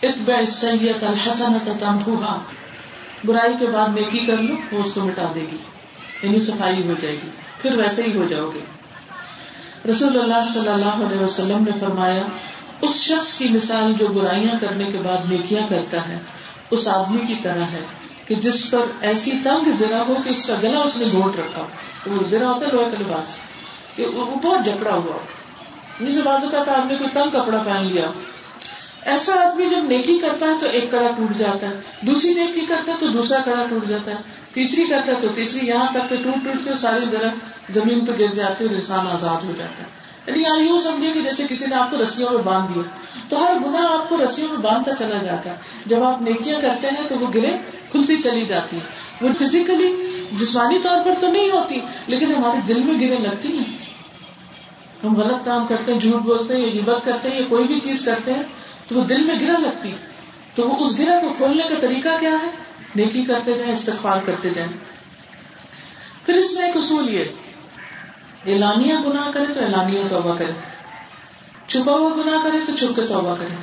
[0.02, 2.42] اتبع سید الحسن تمہا
[3.24, 5.56] برائی کے بعد نیکی کر لو، وہ اس کو مٹا دے گی۔
[6.22, 7.28] یعنی صفائی ہو جائے گی۔
[7.62, 8.60] پھر ویسے ہی ہو جاؤ گے۔
[9.90, 12.22] رسول اللہ صلی اللہ علیہ وسلم نے فرمایا،
[12.80, 16.18] اس شخص کی مثال جو برائیاں کرنے کے بعد نیکیاں کرتا ہے،
[16.70, 17.84] اس آدمی کی طرح ہے
[18.26, 21.62] کہ جس پر ایسی تنگ زرا ہو کہ اس کا گلا اس نے گھونٹ رکھا۔
[22.06, 23.38] وہ زرا ہوتا ہے، لوہے کا لباس۔
[23.98, 25.35] وہ بہت جکڑا ہوا
[26.00, 28.04] جسے بازو کا تھا آپ نے کوئی تنگ کپڑا پہن لیا۔
[29.02, 32.92] ایسا آدمی جب نیکی کرتا ہے تو ایک کڑا ٹوٹ جاتا ہے، دوسری نیکی کرتا
[32.92, 34.16] ہے تو دوسرا کڑا ٹوٹ جاتا ہے،
[34.52, 37.28] تیسری کرتا ہے تو تیسری، یہاں تک کہ ٹوٹ ٹوٹ کے ساری ذرا
[37.68, 41.10] زمین پہ گر جاتی ہے اور انسان آزاد ہو جاتا ہے۔ یعنی یہاں یوں سمجھے
[41.14, 42.82] کہ جیسے کسی نے آپ کو رسیوں میں باندھ دیا
[43.28, 45.56] تو ہر گنا آپ کو رسیوں میں باندھتا چلا جاتا ہے۔
[45.86, 47.56] جب آپ نیکیاں کرتے ہیں تو وہ گرے
[47.92, 48.78] کھلتی چلی جاتی
[49.20, 53.85] وہ فزیکلی جسمانی طور پر تو نہیں ہوتی، لیکن ہمارے دل میں گرے لگتی ہیں۔
[55.08, 57.80] ہم غلط کام کرتے ہیں، جھوٹ بولتے ہیں یا عبت کرتے ہیں یا کوئی بھی
[57.80, 58.42] چیز کرتے ہیں،
[58.88, 59.92] تو وہ دل میں گرا لگتی
[60.54, 62.50] تو وہ اس گرہ کو کھولنے کا طریقہ کیا ہے؟
[62.96, 64.72] نیکی کرتے جائیں، استغفار کرتے جائیں۔
[66.26, 67.24] پھر اس میں ایک اصول یہ
[68.46, 70.52] اعلانیہ گنا کرے تو اعلانیہ توبہ کرے۔
[71.66, 73.56] چھپا ہوا گنا کرے تو چھپ کے توبہ کرے۔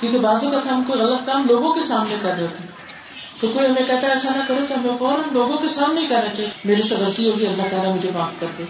[0.00, 2.64] کیونکہ بازو کا ہم کوئی غلط کام لوگوں کے سامنے کر رہے ہوتے
[3.40, 6.34] تو کوئی ہمیں کہتا ہے، ایسا نہ کرو تو ہمیں فوراً لوگوں کے سامنے کرنا
[6.34, 8.64] چاہیے۔ میرے سے غلطی ہوگی، اللہ تعالیٰ مجھے معاف کر دے۔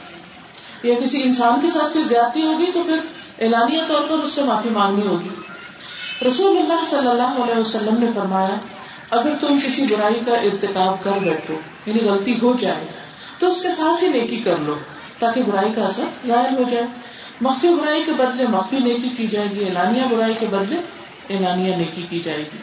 [0.84, 2.98] یا کسی انسان کے ساتھ کوئی زیادتی ہوگی تو پھر
[3.38, 5.28] اعلانیہ طور پر اس سے معافی مانگنی ہوگی۔
[6.26, 8.56] رسول اللہ صلی اللہ علیہ وسلم نے فرمایا،
[9.10, 11.54] اگر تم کسی برائی کا ارتقاب کر بیٹھو
[11.86, 12.86] یعنی غلطی ہو جائے،
[13.38, 14.74] تو اس کے ساتھ ہی نیکی کر لو،
[15.18, 16.86] تاکہ برائی کا اثر ظاہر ہو جائے۔
[17.40, 20.76] مخفی برائی کے بدلے مخفی نیکی کی جائے گی، اعلانیہ برائی کے بدلے
[21.30, 22.58] اعلانیہ نیکی کی جائے گی۔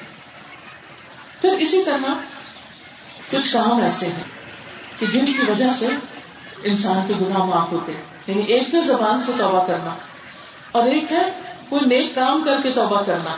[1.42, 2.14] پھر اسی طرح
[3.32, 4.24] کچھ کام ایسے ہیں
[5.00, 5.88] کہ جن کی وجہ سے
[6.64, 7.92] انسان کے گناہ معاف ہوتے
[8.28, 9.92] یعنی ایک تو زبان سے توبہ کرنا
[10.72, 11.32] اور ایک ہے
[11.70, 13.36] کوئی نیک کام کر کے توبہ کرنا۔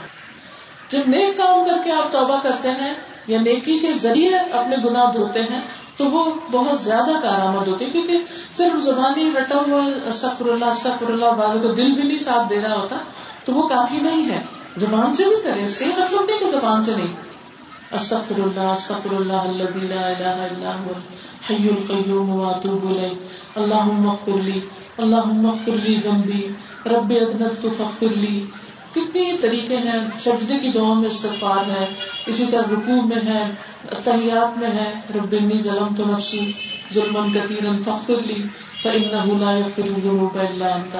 [0.89, 2.93] جب نیک کام کر کے آپ توبہ کرتے ہیں
[3.28, 5.62] یا نیکی کے ذریعے اپنے گناہ دھوتے ہیں
[5.98, 8.17] تو وہ بہت زیادہ کارآمد ہوتے کیونکہ
[8.54, 12.62] صرف زبانی رٹا ہوا استغفر اللہ استغفر اللہ بعض کو دل بھی نہیں ساتھ دے
[12.62, 12.98] رہا ہوتا
[13.46, 14.43] تو وہ کافی نہیں ہے۔
[14.76, 17.33] زبان سے بھی کرے اس کے مطلب نہیں کہ زبان سے نہیں۔
[17.93, 23.15] استغفر اللہ استغفر اللہ الذي لا اله الا هو الحي القيوم واتوب اليه
[23.56, 24.60] اللهم اغفر لي،
[24.97, 26.47] اللهم اغفر لي ذنبي.
[26.86, 28.45] رب اذنبت فاغفر لي.
[28.91, 31.86] کتنی طریقے ہیں، سجدے کی دعا میں استغفار ہے،
[32.25, 33.51] اسی طرح رکوع میں ہے،
[34.03, 34.93] تحیات میں ہے.
[35.15, 36.51] رب انی ظلم تو نفسی
[36.93, 38.43] ظلم کثیرا فاغفر لی
[38.84, 40.97] فانه لا يغفر الذنوب الا انت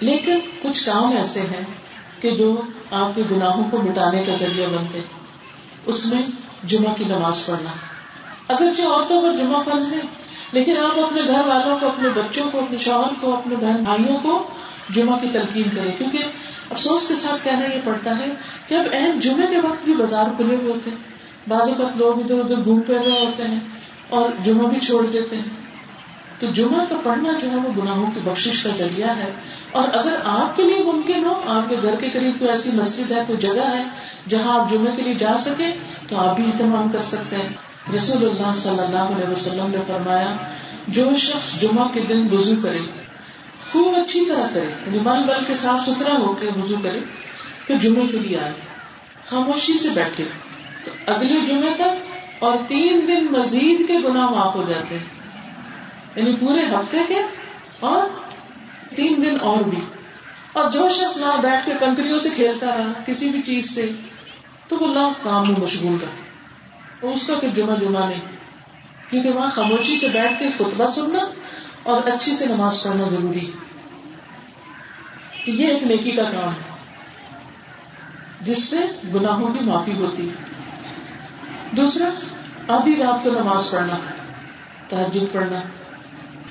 [0.00, 1.64] لیکن کچھ کام ایسے ہیں
[2.20, 5.25] کہ جو آپ کے گناہوں کو مٹانے کا ذریعہ بنتے ہیں۔
[5.86, 6.22] اس میں
[6.64, 7.70] جمعہ کی نماز پڑھنا۔
[8.48, 9.98] اگرچہ عورتوں پر جمعہ فرض ہے،
[10.52, 14.18] لیکن آپ اپنے گھر والوں کو، اپنے بچوں کو، اپنے شوہر کو، اپنے بہن بھائیوں
[14.18, 14.48] کو
[14.90, 16.18] جمعہ کی تلقین کرے کیونکہ
[16.70, 18.28] افسوس کے ساتھ کہنا یہ پڑتا ہے
[18.68, 21.16] کہ اب اہم جمعے کے وقت بھی بازار کھلے ہوئے ہوتے ہیں۔
[21.48, 23.60] بعض اوقات لوگ ادھر ادھر گھوم پھر رہے ہوتے ہیں
[24.08, 25.65] اور جمعہ بھی چھوڑ دیتے ہیں۔
[26.40, 29.30] تو جمعہ کا پڑھنا جو ہے وہ گناہوں کی بخش کا ذریعہ ہے۔
[29.72, 33.12] اور اگر آپ کے لیے ممکن ہو، آپ کے گھر کے قریب کوئی ایسی مسجد
[33.12, 33.84] ہے، کوئی جگہ ہے
[34.28, 35.76] جہاں آپ جمعے کے لیے جا سکے
[36.08, 37.48] تو آپ بھی اہتمام کر سکتے ہیں۔
[37.96, 40.36] رسول اللہ صلی اللہ علیہ وسلم نے فرمایا،
[40.88, 42.78] جو شخص جمعہ کے دن وضو کرے،
[43.72, 47.00] خوب اچھی طرح کرے یعنی بل کے صاف ستھرا ہو کے وضو کرے
[47.66, 48.52] پھر جمعے کے لیے آئے۔
[49.30, 50.24] خاموشی سے بیٹھے۔
[50.84, 55.15] تو اگلے جمعے تک اور تین دن مزید کے گناہ معاف ہو جاتے ہیں۔
[56.16, 57.20] یعنی پورے ہفتے کے
[57.80, 58.08] اور
[58.96, 59.78] تین دن اور بھی۔
[60.52, 63.90] اور جو شخص وہاں بیٹھ کے کنکریوں سے کھیلتا رہا، کسی بھی چیز سے،
[64.68, 68.20] تو وہ لاکھ کام میں مشغول رہا۔ اس کا پھر جمعہ جمعہ نہیں۔
[69.10, 71.18] کیونکہ وہاں خاموشی سے بیٹھ کے خطبہ سننا
[71.82, 73.50] اور اچھی سے نماز پڑھنا ضروری
[75.46, 76.76] یہ ایک نیکی کا کام ہے،
[78.40, 78.76] جس سے
[79.14, 80.34] گناہوں کی معافی ہوتی ہے۔
[81.70, 82.08] دوسرا،
[82.68, 83.96] آدھی رات کو نماز پڑھنا
[84.88, 85.60] تحجد پڑھنا۔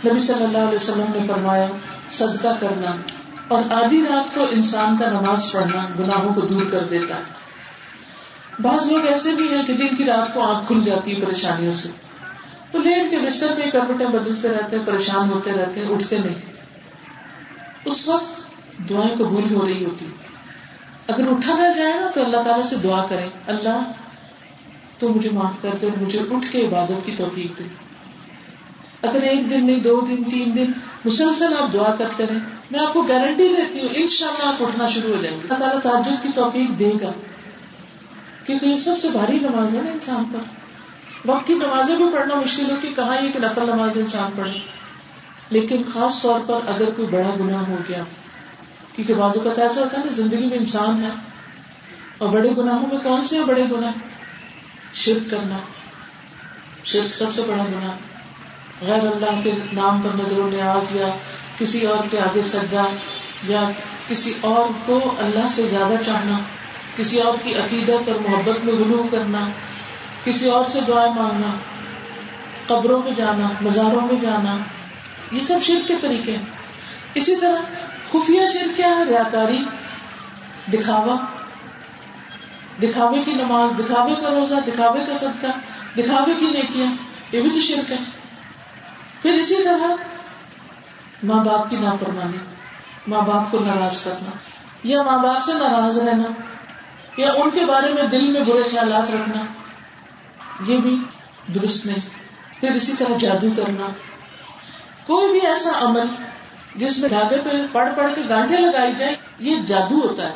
[0.10, 1.68] نبی صلی اللہ علیہ وسلم نے فرمایا،
[2.10, 2.92] صدقہ کرنا
[3.48, 7.46] اور آدھی رات کو انسان کا نماز پڑھنا گناہوں کو دور کر دیتا۔ ہے
[8.60, 11.74] بعض لوگ ایسے بھی ہیں کہ دن کی رات کو آنکھ کھل جاتی ہے پریشانیوں
[11.74, 11.90] سے۔
[12.72, 16.36] تو لیٹ کے بستر میں کروٹیں بدلتے رہتے ہیں، پریشان ہوتے رہتے ہیں، اٹھتے نہیں۔
[17.86, 18.42] اس وقت
[18.90, 20.06] دعائیں قبول ہو رہی ہوتی۔
[21.08, 23.92] اگر اٹھا نہ جائے نا تو اللہ تعالیٰ سے دعا کریں، اللہ
[25.00, 27.85] تو مجھے معاف کر دے مجھے اٹھ کے عبادت کی توفیق دے۔
[29.02, 30.72] اگر ایک دن نہیں، دو دن، تین دن،
[31.06, 32.38] مسلسل آپ دعا کرتے رہے
[32.72, 35.44] میں آپ کو گارنٹی دیتی ہوں ان شاء اللہ آپ اٹھنا شروع ہو جائیں گے۔
[35.44, 37.12] اللہ تعالیٰ تعجب کی توفیق دے گا۔
[38.46, 40.40] کیونکہ یہ سب سے بھاری نماز ہے نا انسان پر۔
[41.26, 44.60] وقت کی نمازیں بھی پڑھنا مشکل ہوتی کہاں یہ کہ نقل نماز انسان پڑھے۔
[45.50, 48.04] لیکن خاص طور پر اگر کوئی بڑا گناہ ہو گیا،
[48.96, 51.10] کیونکہ بازو کا ایسا ہوتا ہے نا، زندگی میں انسان ہے۔
[52.18, 53.92] اور بڑے گناہوں میں کون سے بڑے گناہ؟
[54.94, 55.58] شرک کرنا۔
[56.86, 58.15] شرک سب سے بڑا گناہ۔
[58.82, 61.08] غیر اللہ کے نام پر نظر و نیاز یا
[61.58, 62.84] کسی اور کے آگے سجا
[63.44, 63.70] یا
[64.08, 66.38] کسی اور کو اللہ سے زیادہ چاہنا،
[66.96, 69.50] کسی اور کی عقیدت اور محبت میں غلو کرنا،
[70.24, 71.58] کسی اور سے دعائیں مانگنا،
[72.68, 74.58] قبروں میں جانا، مزاروں میں جانا،
[75.32, 76.46] یہ سب شرک کے طریقے ہیں۔
[77.14, 77.62] اسی طرح
[78.12, 79.64] خفیہ شرک کیا ہے؟ ریاکاری،
[80.74, 81.16] دکھاوا،
[82.84, 85.48] دکھاوے کی نماز، دکھاوے کا روزہ، دکھاوے کا صدقہ،
[85.98, 86.92] دکھاوے کی نیکیاں،
[87.32, 87.98] یہ بھی تو شرک ہے۔
[89.26, 89.96] پھر اسی طرح
[91.24, 92.38] ماں باپ کی نافرمانی،
[93.08, 94.32] ماں باپ کو ناراض کرنا،
[94.84, 96.28] یا ماں باپ سے ناراض رہنا،
[97.18, 99.46] یا ان کے بارے میں دل میں برے خیالات رکھنا،
[100.68, 101.04] یہ بھی
[101.56, 102.10] درست نہیں۔
[102.60, 103.88] پھر اسی طرح جادو کرنا۔
[105.06, 106.06] کوئی بھی ایسا عمل
[106.76, 110.36] جس میں دھاگے پہ پڑھ پڑھ کے گانٹے لگائی جائے، یہ جادو ہوتا ہے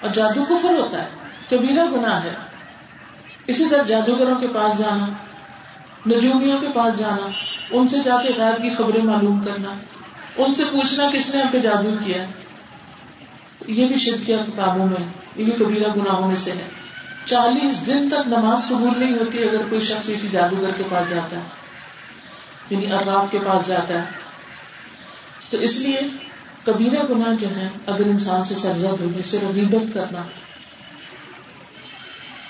[0.00, 1.08] اور جادو کفر ہوتا ہے،
[1.50, 2.34] کبیرہ گناہ ہے۔
[3.46, 5.06] اسی طرح جادوگروں کے پاس جانا۔
[6.06, 7.28] نجومیوں کے پاس جانا،
[7.70, 9.74] ان سے جا کے غیر کی خبریں معلوم کرنا،
[10.36, 12.24] ان سے پوچھنا کس نے ہم پہ جادو کیا۔
[13.66, 15.06] یہ بھی شدیا کاموں میں،
[15.36, 16.68] یہ بھی کبیرہ گناہوں میں سے ہے۔
[17.24, 21.36] چالیس دن تک نماز قبول نہیں ہوتی اگر کوئی شخص کسی جادوگر کے پاس جاتا
[21.36, 21.42] ہے
[22.70, 24.06] یعنی اراف کے پاس جاتا ہے۔
[25.50, 26.00] تو اس لیے
[26.64, 30.22] کبیرہ گناہ جو ہے اگر انسان سے سرزد ہونے سے رغیبت کرنا،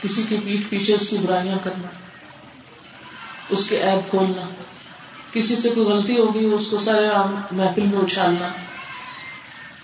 [0.03, 1.89] کسی کی پیٹ پیچھے اس کی برائیاں کرنا
[3.51, 4.43] اس کے ایپ کھولنا۔
[5.33, 7.07] کسی سے کوئی غلطی ہوگی، اس کو سارے
[7.51, 8.49] محفل میں اچھالنا۔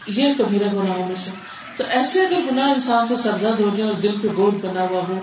[0.07, 1.31] یہ کبیرہ گناہوں میں سے۔
[1.77, 5.01] تو ایسے اگر گناہ انسان سے سرزد ہو جائے اور دل پہ بوجھ بنا ہوا
[5.09, 5.19] ہو،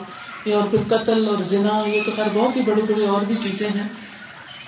[0.46, 3.36] یا اور پھر قتل اور زنا، یہ تو خیر بہت ہی بڑی بڑی اور بھی
[3.36, 3.88] چیزیں ہیں۔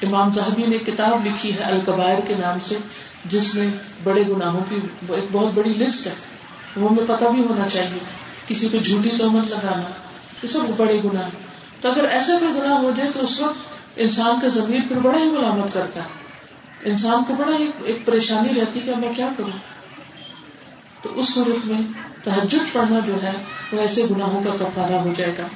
[0.03, 2.77] امام صاحبی نے کتاب لکھی ہے القبائر کے نام سے،
[3.25, 3.67] جس میں
[4.03, 4.75] بڑے گناہوں کی
[5.09, 6.13] ایک بہت بڑی لسٹ ہے۔
[6.75, 7.99] وہ ہمیں پتہ بھی ہونا چاہیے۔
[8.47, 9.83] کسی پہ جھوٹی تومت لگانا،
[10.43, 11.29] یہ سب بڑے گناہ۔
[11.83, 13.55] تو اگر ایسا کوئی گناہ ہو جائے تو اس وقت
[13.95, 16.07] انسان کا ضمیر پھر بڑا ہی ملامت کرتا ہے۔
[16.89, 19.51] انسان کو بڑا ایک پریشانی رہتی کہ میں کیا کروں؟
[21.01, 21.81] تو اس صورت میں
[22.23, 23.31] تحجد پڑھنا جو ہے
[23.73, 25.47] وہ ایسے گناہوں کا کفارہ ہو جائے گا۔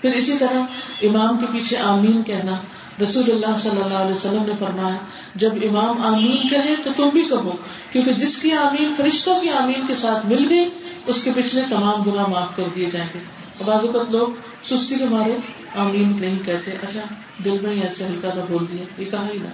[0.00, 0.60] پھر اسی طرح
[1.02, 2.60] امام کے پیچھے آمین کہنا۔
[3.02, 4.96] رسول اللہ صلی اللہ علیہ وسلم نے فرمایا،
[5.34, 7.52] جب امام آمین کہے تو تم بھی کہو،
[7.92, 10.70] کیونکہ جس کی آمین، فرشتوں کی آمین کے ساتھ مل گئی،
[11.06, 14.28] اس کے پچھلے تمام گناہ معاف کر دیے جائیں گے۔ بعض اوقات لوگ
[14.64, 15.36] سستی کے مارے
[15.76, 17.00] آمین نہیں کہتے اچھا
[17.44, 19.48] دل میں ہی ایسے ہلکا سا بول دیا، یہ کہا ہی نہ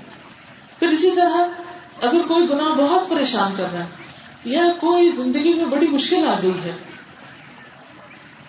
[0.78, 1.36] پھر اسی طرح
[2.02, 3.90] اگر کوئی گناہ بہت پریشان کر رہا ہے
[4.44, 6.72] یا کوئی زندگی میں بڑی مشکل آ گئی ہے،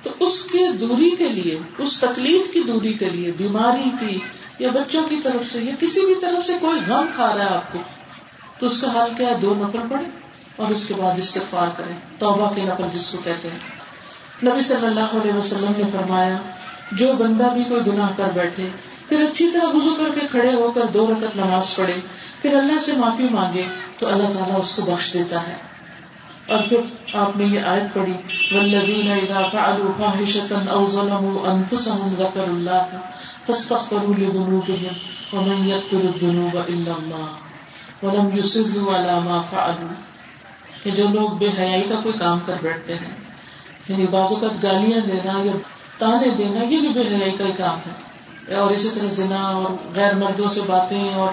[0.03, 4.19] تو اس کی دوری کے لیے، اس تکلیف کی دوری کے لیے، بیماری کی
[4.59, 7.55] یا بچوں کی طرف سے یا کسی بھی طرف سے کوئی غم کھا رہا ہے
[7.55, 7.79] آپ کو،
[8.59, 10.05] تو اس کا حال کیا ہے؟ دو نفر پڑے
[10.55, 13.76] اور اس کے بعد استغفار کریں۔ توبہ کے نفل جس کو کہتے ہیں۔
[14.43, 16.37] نبی صلی اللہ علیہ وسلم نے فرمایا،
[16.91, 18.69] جو بندہ بھی کوئی گناہ کر بیٹھے،
[19.09, 21.93] پھر اچھی طرح وضو کر کے کھڑے ہو کر دو رکعت نماز پڑھے،
[22.41, 23.63] پھر اللہ سے معافی مانگے،
[23.97, 25.55] تو اللہ تعالیٰ اس کو بخش دیتا ہے۔
[26.47, 26.77] اور پھر
[27.13, 28.13] آپ نے یہ آیت پڑھی
[28.51, 32.97] والذین اذا فعلوا فاحشة او ظلموا انفسهم ذکر اللہ
[33.47, 34.95] فاستغفروا لذنوبهم
[35.33, 39.93] ومن يغفر الذنوب الا اللہ ولم يصروا على ما فعلوا۔
[40.83, 43.26] کہ جو لوگ بے حیائی کا کوئی کام کر بیٹھتے ہیں
[43.89, 45.51] یعنی بعض اوقات گالیاں دینا یا
[45.97, 48.07] تانے دینا، یہ بھی بے حیائی کا کام ہے۔
[48.55, 51.31] اور اسی طرح زنا اور غیر مردوں سے باتیں اور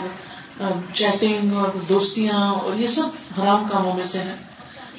[0.92, 4.36] چیٹنگ اور دوستیاں اور یہ سب حرام کاموں میں سے ہیں۔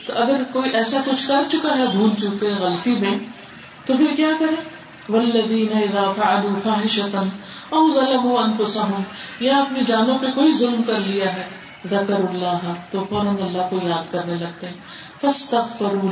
[0.07, 3.17] تو اگر کوئی ایسا کچھ کر چکا ہے، بھول چکے، غلطی میں،
[3.85, 4.75] تو پھر کیا کرے؟
[5.09, 5.97] ولدین
[7.69, 9.01] او ظلموا انفسهم
[9.39, 11.47] یا اپنی جانوں پہ کوئی ظلم کر لیا ہے۔
[11.89, 14.73] ذکر اللہ تو فوراً اللہ کو یاد کرنے لگتے ہیں۔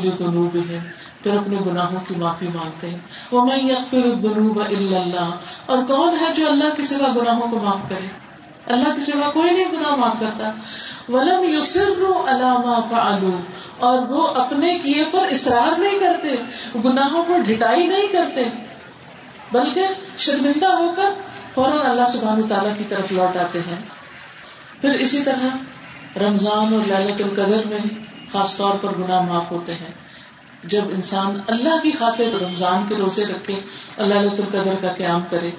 [0.03, 0.77] لذنوبهم
[1.23, 2.99] پھر اپنے گناہوں کی معافی مانگتے ہیں۔
[3.31, 5.31] ومن يغفر الذنوب الا اللہ
[5.65, 8.07] اور کون ہے جو اللہ کے سوا گناہوں کو معاف کرے؟
[8.67, 10.51] اللہ کے سوا کوئی نہیں گناہ معاف کرتا۔
[11.09, 12.81] ولم یسروا على ما
[13.79, 16.35] اور وہ اپنے کیے پر اصرار نہیں کرتے،
[16.75, 18.43] گناہوں پر ڈھٹائی نہیں کرتے،
[19.51, 21.13] بلکہ شرمندہ ہو کر
[21.53, 23.81] فوراً اللہ سبحانہ تعالیٰ کی طرف لوٹ آتے ہیں۔
[24.81, 25.57] پھر اسی طرح
[26.19, 29.91] رمضان اور لالت القدر میں خاص طور پر گناہ معاف ہوتے ہیں۔
[30.63, 33.59] جب انسان اللہ کی خاطر رمضان کے روزے رکھے،
[33.97, 35.49] اللہ لالت القدر کا قیام کرے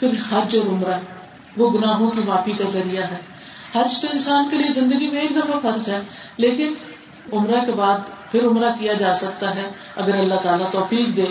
[0.00, 0.98] پھر حج اور عمرہ،
[1.56, 3.18] وہ گناہوں کی معافی کا ذریعہ ہے۔
[3.74, 6.00] حج تو انسان کے لیے زندگی میں ایک دفعہ فرض ہے،
[6.36, 6.74] لیکن
[7.32, 7.98] عمرہ کے بعد
[8.30, 11.26] پھر عمرہ کیا جا سکتا ہے، اگر اللہ تعالیٰ توفیق دے۔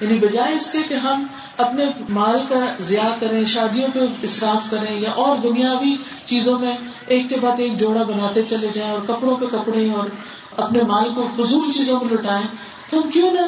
[0.00, 5.00] یعنی بجائے اس سے کہ ہم اپنے مال کا ضیاع کریں، شادیوں پہ اصراف کریں
[5.00, 9.36] یا اور دنیاوی چیزوں میں ایک کے بعد ایک جوڑا بناتے چلے جائیں اور کپڑوں
[9.36, 10.10] پہ کپڑے اور
[10.56, 12.46] اپنے مال کو فضول چیزوں میں لٹائیں،
[12.90, 13.40] تو ہم کیوں نہ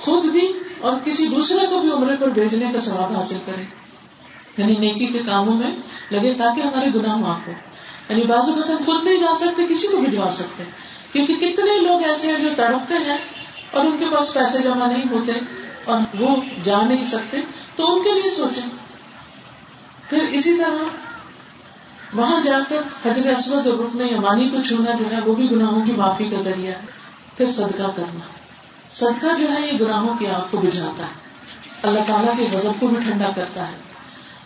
[0.00, 3.64] خود بھی اور کسی دوسرے کو بھی عمرے پر بھیجنے کا ثواب حاصل کریں۔
[4.56, 5.70] یعنی نیکی کے کاموں میں
[6.10, 7.52] لگے تاکہ ہمارے گناہ معاف ہو
[8.08, 10.62] یعنی بازو ہم خود نہیں جا سکتے، کسی کو بھجوا سکتے۔
[11.12, 13.18] کیونکہ کتنے لوگ ایسے ہیں جو تڑپتے ہیں
[13.72, 17.36] اور ان کے پاس پیسے جمع نہیں ہوتے۔ اور وہ جا نہیں سکتے،
[17.76, 18.76] تو ان کے لیے سوچیں۔
[20.10, 20.84] پھر اسی طرح
[22.14, 25.84] وہاں جا کر حضرت اسود اور رکن یمانی کو چھونا جو ہے، وہ بھی گناہوں
[25.84, 26.80] کی معافی کا ذریعہ ہے۔
[27.36, 28.20] پھر صدقہ کرنا۔
[28.92, 31.24] صدقہ جو ہے، یہ گناہوں کی آگ کو بجھاتا ہے۔
[31.82, 33.76] اللہ تعالیٰ کے غضب کو بھی ٹھنڈا کرتا ہے۔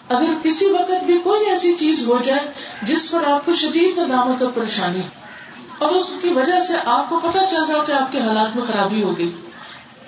[0.08, 2.40] اگر کسی وقت بھی کوئی ایسی چیز ہو جائے
[2.82, 5.00] جس پر آپ کو شدید ندامت اور پریشانی
[5.78, 8.64] اور اس کی وجہ سے آپ کو پتا چل رہا کہ آپ کے حالات میں
[8.64, 9.32] خرابی ہو گئی،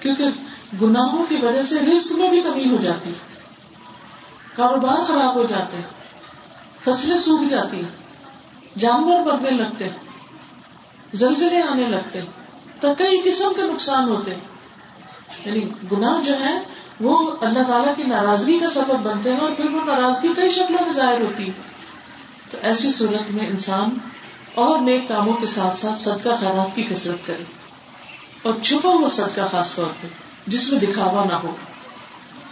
[0.01, 0.25] کیونکہ
[0.83, 3.13] گناہوں کی وجہ سے رسک میں بھی کمی ہو جاتی
[4.57, 5.81] کاروبار خراب ہو جاتے
[6.85, 7.83] فصلیں سوکھ جاتی
[8.79, 9.89] جانور مرنے لگتے
[11.15, 12.21] زلزلے آنے لگتے
[12.81, 14.35] تو کئی قسم کے نقصان ہوتے
[15.45, 15.61] یعنی
[15.93, 16.63] گناہ جو ہے
[17.01, 20.85] وہ اللہ تعالیٰ کی ناراضگی کا سبب بنتے ہیں اور پھر وہ ناراضگی کئی شکلوں
[20.85, 21.53] میں ظاہر ہوتی ہے
[22.51, 23.99] تو ایسی صورت میں انسان
[24.55, 27.45] اور نیک کاموں کے ساتھ ساتھ صدقہ خیرات کی کثرت کرے۔
[28.43, 30.07] اور چھپا ہوا صدقہ خاص طور پہ
[30.51, 31.57] جس میں دکھاوا نہ ہو۔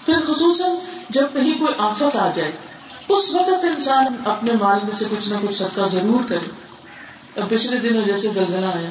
[0.07, 0.71] پھر خصوصاً
[1.11, 2.53] جب کہیں کوئی آفت آ جائے،
[3.09, 6.51] اس وقت انسان اپنے مال میں سے کچھ نہ کچھ صدقہ ضرور کرے۔
[7.41, 8.91] اب پچھلے دنوں جیسے زلزلہ آیا،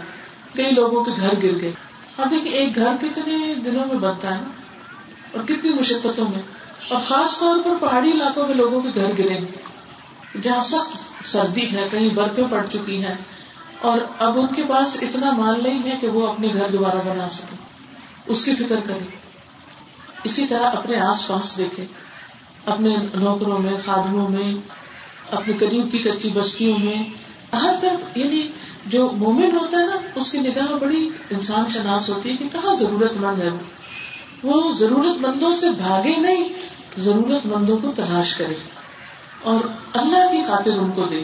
[0.55, 1.71] کئی لوگوں کے گھر گر گئے۔
[2.17, 4.43] اب دیکھیے ایک گھر کتنے دنوں میں بنتا ہے
[5.33, 6.41] اور کتنی مشقتوں میں۔
[6.89, 9.39] اور خاص طور پر پہاڑی علاقوں میں لوگوں کے گھر گرے
[10.41, 13.15] جہاں سخت سردی ہے، کہیں برفیں پڑ چکی ہیں۔
[13.81, 17.27] اور اب ان کے پاس اتنا مال نہیں ہے کہ وہ اپنے گھر دوبارہ بنا
[17.27, 17.66] سکے
[18.27, 19.05] اس کی فکر کرے
[20.23, 21.85] اسی طرح اپنے آس پاس دیکھے
[22.65, 24.55] اپنے نوکروں میں، خادموں میں،
[25.31, 27.03] اپنے قریب کی کچی بستیوں میں۔
[27.55, 28.47] ہر طرف یعنی
[28.85, 32.75] جو مومن ہوتا ہے نا، اس کی نگاہ بڑی انسان شناس ہوتی ہے کہ کہاں
[32.75, 33.49] ضرورت مند ہے
[34.43, 36.43] وہ۔ ضرورت مندوں سے بھاگے نہیں،
[36.97, 38.55] ضرورت مندوں کو تلاش کرے۔
[39.43, 41.23] اور اللہ کی خاطر ان کو دے۔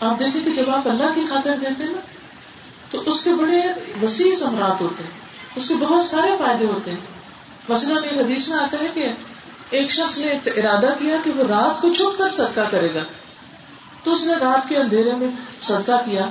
[0.00, 2.00] آپ دیکھیں کہ جب آپ اللہ کی خاطر دیتے نا،
[2.90, 3.60] تو اس کے بڑے
[4.02, 5.27] وسیع سمراٹ ہوتے ہیں۔
[5.58, 7.00] اس کے بہت سارے فائدے ہوتے ہیں۔
[7.68, 9.08] مثلاً ایک حدیث میں آتا ہے کہ
[9.70, 13.02] ایک شخص نے ارادہ کیا کہ وہ رات کو چھپ کر صدقہ کرے گا۔
[14.04, 15.28] تو اس نے رات کے اندھیرے میں
[15.60, 16.26] صدقہ کیا،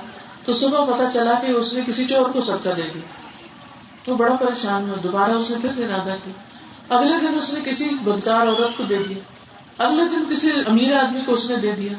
[0.46, 3.18] تو صبح پتا چلا کہ اس نے کسی چور کو صدقہ دے دیا۔
[4.04, 6.34] تو بڑا پریشان ہوا، دوبارہ اس نے پھر ارادہ کیا۔
[6.98, 9.18] اگلے دن اس نے کسی بدکار عورت کو دے دیا۔
[9.78, 11.94] اگلے دن کسی امیر آدمی کو اس نے دے دیا۔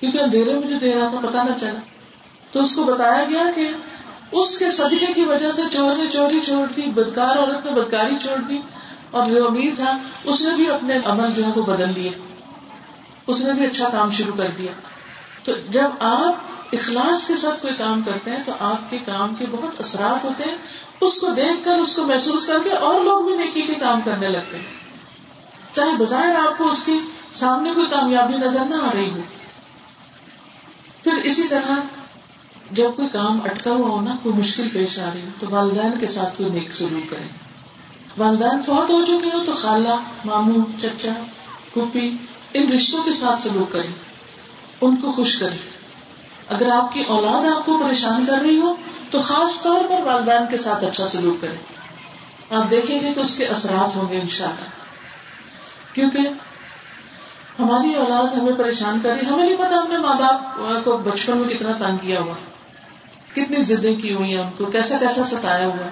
[0.00, 1.80] کیونکہ اندھیرے میں جو دے رہا تھا پتا نہ چلا۔
[2.52, 3.68] تو اس کو بتایا گیا کہ
[4.32, 8.18] اس کے صدقے کی وجہ سے چور نے چوری چھوڑ دی، بدکار عورت نے بدکاری
[8.18, 8.58] چھوڑ دی۔
[9.10, 12.10] اور جو امیر تھا، اس نے بھی اپنے عمل جو ہے وہ بدل لیے۔
[13.26, 14.72] اس نے بھی اچھا کام شروع کر دیا۔
[15.44, 16.34] تو جب آپ
[16.72, 20.44] اخلاص کے ساتھ کوئی کام کرتے ہیں، تو آپ کے کام کے بہت اثرات ہوتے
[20.50, 20.56] ہیں۔
[21.00, 24.00] اس کو دیکھ کر، اس کو محسوس کر کے اور لوگ بھی نیکی کے کام
[24.00, 24.64] کرنے لگتے ہیں۔
[25.72, 26.98] چاہے بظاہر آپ کو اس کی
[27.32, 29.20] سامنے کوئی کامیابی نظر نہ آ رہی ہو۔
[31.04, 31.72] پھر اسی طرح
[32.74, 35.98] جب کوئی کام اٹکا ہوا ہو نا، کوئی مشکل پیش آ رہی ہو، تو والدین
[35.98, 37.28] کے ساتھ کوئی نیک سلوک کریں۔
[38.18, 39.94] والدین فوت ہو چکے ہو تو خالہ،
[40.24, 41.12] ماموں، چچا،
[41.72, 42.16] پھوپھی،
[42.54, 43.92] ان رشتوں کے ساتھ سلوک کریں۔
[44.80, 45.58] ان کو خوش کریں۔
[46.48, 48.74] اگر آپ کی اولاد آپ کو پریشان کر رہی ہو،
[49.10, 51.58] تو خاص طور پر والدین کے ساتھ اچھا سلوک کریں۔
[52.54, 54.84] آپ دیکھیں گے کہ اس کے اثرات ہوں گے ان شاء اللہ
[55.94, 56.28] کیونکہ
[57.58, 61.38] ہماری اولاد ہمیں پریشان کر رہی ہمیں نہیں پتا ہم نے ماں باپ کو بچپن
[61.38, 62.34] میں کتنا تنگ کیا ہوا۔
[63.34, 65.88] کتنی ضدیں کی ہوئی ہیں ان کو؟ کیسا کیسا ستایا ہوا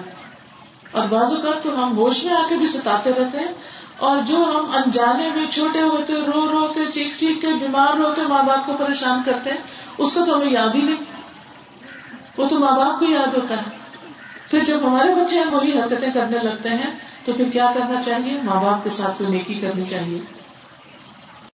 [0.91, 3.53] اور بعض اوقات تو ہم ہوش میں آ کے بھی ستاتے رہتے ہیں
[3.97, 8.13] اور جو ہم انجانے میں چھوٹے ہوتے، رو رو کے، چیخ چیخ کے، بیمار ہو
[8.15, 9.57] کے ماں باپ کو پریشان کرتے ہیں،
[9.97, 11.05] اس کا تو ہمیں یاد ہی نہیں۔
[12.37, 13.77] وہ تو ماں باپ کو یاد ہوتا ہے۔
[14.51, 18.39] پھر جب ہمارے بچے ہم وہی حرکتیں کرنے لگتے ہیں، تو پھر کیا کرنا چاہیے؟
[18.43, 20.42] ماں باپ کے ساتھ تو نیکی کرنی چاہیے۔